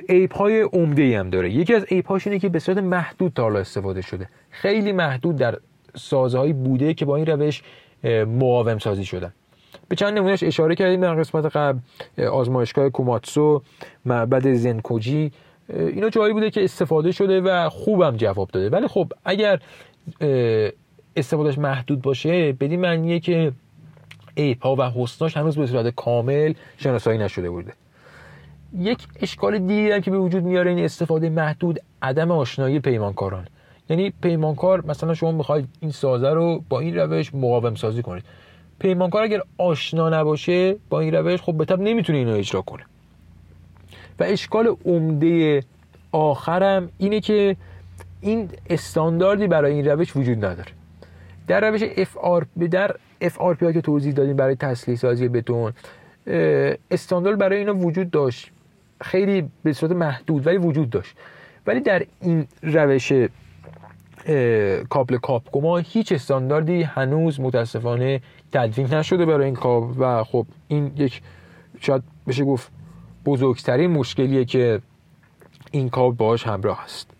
عیب 0.09 0.37
های 0.37 0.61
عمده 0.61 1.19
هم 1.19 1.31
داره. 1.31 1.51
یکی 1.51 1.75
از 1.75 1.87
عیب 1.89 2.09
هاش 2.09 2.27
اینه 2.27 2.39
که 2.39 2.49
به 2.49 2.59
صورت 2.59 2.79
محدود 2.79 3.33
تا 3.33 3.49
استفاده 3.49 4.01
شده. 4.01 4.29
خیلی 4.51 4.93
محدود 4.93 5.37
در 5.37 5.59
سازهایی 5.97 6.53
بوده 6.53 6.95
که 6.95 7.05
با 7.05 7.17
این 7.17 7.27
روش 7.27 7.63
مقاوم 8.27 8.79
سازی 8.79 9.05
شدن. 9.05 9.33
به 9.91 9.97
چند 9.97 10.19
نمونهش 10.19 10.43
اشاره 10.43 10.75
کردیم 10.75 11.01
در 11.01 11.15
قسمت 11.15 11.57
قبل. 11.57 11.79
آزمایشگاه 12.33 12.89
کوماتسو 12.89 13.63
معبد 14.05 14.53
زنکوجی 14.53 15.33
اینا 15.69 16.09
جایی 16.09 16.33
بوده 16.33 16.51
که 16.51 16.65
استفاده 16.65 17.13
شده 17.13 17.41
و 17.41 17.69
خوبم 17.69 18.17
جواب 18.17 18.49
داده. 18.51 18.71
ولی 18.71 18.89
خب 18.89 19.13
اگر 19.25 19.61
استفادهش 21.17 21.59
محدود 21.59 22.03
باشه 22.03 22.53
بدین 22.53 22.81
معنیه 22.81 23.21
که 23.21 23.53
ایپا 24.35 24.77
و 24.77 24.83
حسناش 24.83 25.37
هنوز 25.37 25.57
به 25.57 25.67
صورت 25.67 25.95
کامل 25.95 26.53
شناسایی 26.77 27.19
نشده 27.19 27.51
بوده. 27.51 27.73
یک 28.79 28.99
اشکال 29.21 29.59
دیگه 29.59 29.95
هم 29.95 30.01
که 30.01 30.11
به 30.11 30.19
وجود 30.19 30.45
میاره 30.45 30.71
این 30.71 30.85
استفاده 30.85 31.31
محدود 31.31 31.81
عدم 32.03 32.31
آشنایی 32.31 32.81
پیمانکاران. 32.81 33.47
یعنی 33.89 34.13
پیمانکار 34.23 34.87
مثلا 34.87 35.15
شما 35.15 35.33
می‌خواید 35.33 35.69
این 35.81 35.91
سازه 35.91 36.31
رو 36.31 36.65
با 36.69 36.81
این 36.81 36.97
روش 36.97 37.35
مقاوم 37.35 37.75
سازی 37.75 38.03
کنید. 38.03 38.25
پیمانکار 38.81 39.23
اگر 39.23 39.41
آشنا 39.59 40.09
نباشه 40.09 40.77
با 40.91 41.01
این 41.01 41.15
روش 41.15 41.43
خب 41.43 41.67
به 41.67 41.77
نمی‌تونه 41.77 42.19
اینو 42.19 42.33
اجرا 42.33 42.63
کنه. 42.63 42.83
و 44.19 44.25
اشکال 44.25 44.77
عمده 44.85 45.63
آخرم 46.13 46.89
اینه 46.99 47.21
که 47.21 47.57
این 48.21 48.49
استانداردی 48.71 49.47
برای 49.47 49.73
این 49.73 49.85
روش 49.89 50.17
وجود 50.17 50.45
نداره. 50.45 50.73
در 51.47 51.71
روش 51.71 51.85
FR 51.85 52.45
در 52.71 52.97
FRP 53.23 53.73
که 53.73 53.81
توضیح 53.81 54.13
دادیم 54.13 54.37
برای 54.37 54.55
تسلیح 54.55 54.97
سازی 54.97 55.29
بتون 55.29 55.73
استاندارد 56.91 57.39
برای 57.39 57.59
اینا 57.59 57.75
وجود 57.75 58.11
داشت. 58.11 58.51
خیلی 59.01 59.49
به 59.63 59.73
صورت 59.73 59.93
محدود 59.93 60.47
ولی 60.47 60.59
وجود 60.59 60.91
داشت. 60.91 61.17
ولی 61.67 61.81
در 61.81 62.03
این 62.21 62.47
روش 62.63 63.13
کابل 64.89 65.17
کاپکوما 65.17 65.77
هیچ 65.77 66.13
استانداردی 66.13 66.83
هنوز 66.83 67.41
متاسفانه 67.41 68.21
تدوین 68.53 68.95
نشده 68.95 69.27
برای 69.27 69.45
این 69.45 69.55
کاب 69.55 70.01
و 70.01 70.25
خب 70.25 70.47
این 70.69 70.93
یک 70.97 71.23
شاید 71.81 72.03
بشه 72.27 72.45
گفت 72.45 72.73
بزرگترین 73.25 73.91
مشکلیه 73.91 74.45
که 74.45 74.81
این 75.71 75.89
کاب 75.89 76.17
باش 76.17 76.47
همراه 76.47 76.81
است 76.81 77.11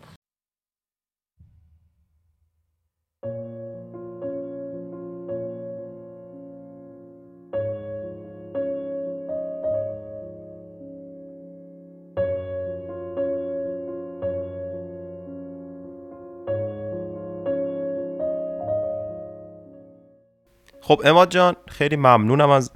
خب 20.91 21.01
اماد 21.05 21.29
جان 21.29 21.55
خیلی 21.67 21.95
ممنونم 21.95 22.49
از 22.49 22.71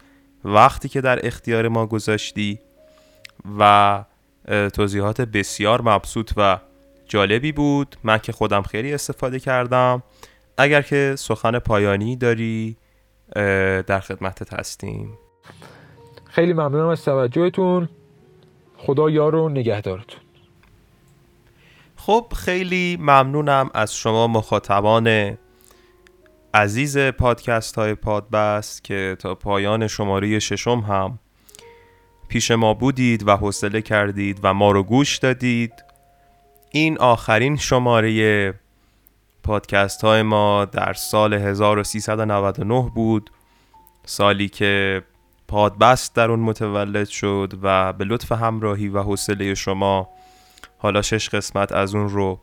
وقتی 0.45 0.89
که 0.89 1.01
در 1.01 1.28
اختیار 1.28 1.67
ما 1.67 1.86
گذاشتی 1.86 2.60
و 3.60 4.04
توضیحات 4.73 5.21
بسیار 5.21 5.82
مبسوط 5.82 6.32
و 6.38 6.60
جالبی 7.06 7.51
بود. 7.51 7.95
من 8.04 8.17
که 8.17 8.32
خودم 8.32 8.62
خیلی 8.62 8.93
استفاده 8.93 9.39
کردم. 9.39 10.04
اگر 10.58 10.82
که 10.82 11.15
سخن 11.17 11.60
پایانی 11.60 12.15
داری 12.15 12.78
در 13.88 13.99
خدمتت 13.99 14.54
هستیم. 14.54 15.17
خیلی 16.25 16.54
ممنونم 16.54 16.88
از 16.88 17.06
توجهتون. 17.06 17.89
خدا 18.78 19.10
یار 19.10 19.36
و 19.36 19.49
نگهدارتون. 19.49 20.19
خب 21.95 22.34
خیلی 22.36 22.97
ممنونم 22.99 23.69
از 23.73 23.95
شما 23.95 24.28
مخاطبان 24.28 25.38
عزیز 26.56 26.98
پادکست 26.98 27.76
های 27.76 27.96
پادبست 27.96 28.84
که 28.84 29.15
تا 29.20 29.36
پایان 29.36 29.88
شماره 29.88 30.39
ششم 30.39 30.80
هم 30.80 31.20
پیش 32.28 32.52
ما 32.52 32.74
بودید 32.74 33.28
و 33.28 33.38
حوصله 33.38 33.82
کردید 33.82 34.39
و 34.44 34.54
ما 34.54 34.72
رو 34.72 34.84
گوش 34.84 35.18
دادید 35.18 35.74
این 36.72 36.98
آخرین 36.98 37.58
شماره 37.58 38.54
پادکست 39.44 40.02
های 40.02 40.22
ما 40.22 40.65
در 40.65 40.94
سال 40.94 41.34
1399 41.34 42.91
بود 42.96 43.32
سالی 44.06 44.50
که 44.50 45.04
پادبست 45.48 46.15
در 46.15 46.32
اون 46.32 46.39
متولد 46.39 47.08
شد 47.08 47.54
و 47.62 47.94
به 47.94 48.06
لطف 48.06 48.32
همراهی 48.32 48.88
و 48.88 49.02
حوصله 49.02 49.56
شما 49.56 50.10
حالا 50.78 51.02
شش 51.02 51.30
قسمت 51.30 51.72
از 51.72 51.96
اون 51.96 52.10
رو 52.10 52.39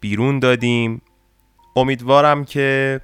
بیرون 0.00 0.38
دادیم. 0.38 1.02
امیدوارم 1.76 2.44
که 2.44 3.00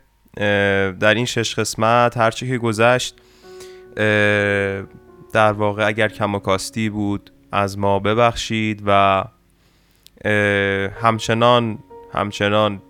در 1.01 1.15
این 1.15 1.25
شش 1.25 1.55
قسمت 1.55 2.17
هرچی 2.17 2.49
که 2.49 2.59
گذشت 2.59 3.17
در 5.33 5.53
واقع 5.53 5.87
اگر 5.87 6.09
کماکاستی 6.09 6.91
بود 6.91 7.33
از 7.53 7.79
ما 7.79 7.99
ببخشید 7.99 8.83
و 8.87 9.25
همچنان 11.03 11.79
همچنان 12.15 12.83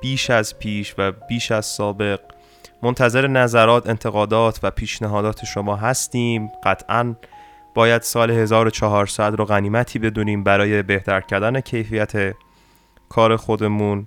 بیش 0.00 0.30
از 0.30 0.58
پیش 0.58 0.94
و 0.98 1.12
بیش 1.28 1.52
از 1.52 1.66
سابق 1.66 2.20
منتظر 2.82 3.26
نظرات، 3.26 3.88
انتقادات 3.88 4.60
و 4.62 4.70
پیشنهادات 4.70 5.44
شما 5.44 5.76
هستیم. 5.76 6.50
قطعا 6.64 7.14
باید 7.74 8.02
سال 8.02 8.30
1400 8.30 9.34
رو 9.34 9.44
غنیمتی 9.44 9.98
بدونیم 9.98 10.44
برای 10.44 10.82
بهتر 10.82 11.20
کردن 11.20 11.60
کیفیت 11.60 12.34
کار 13.08 13.36
خودمون. 13.36 14.06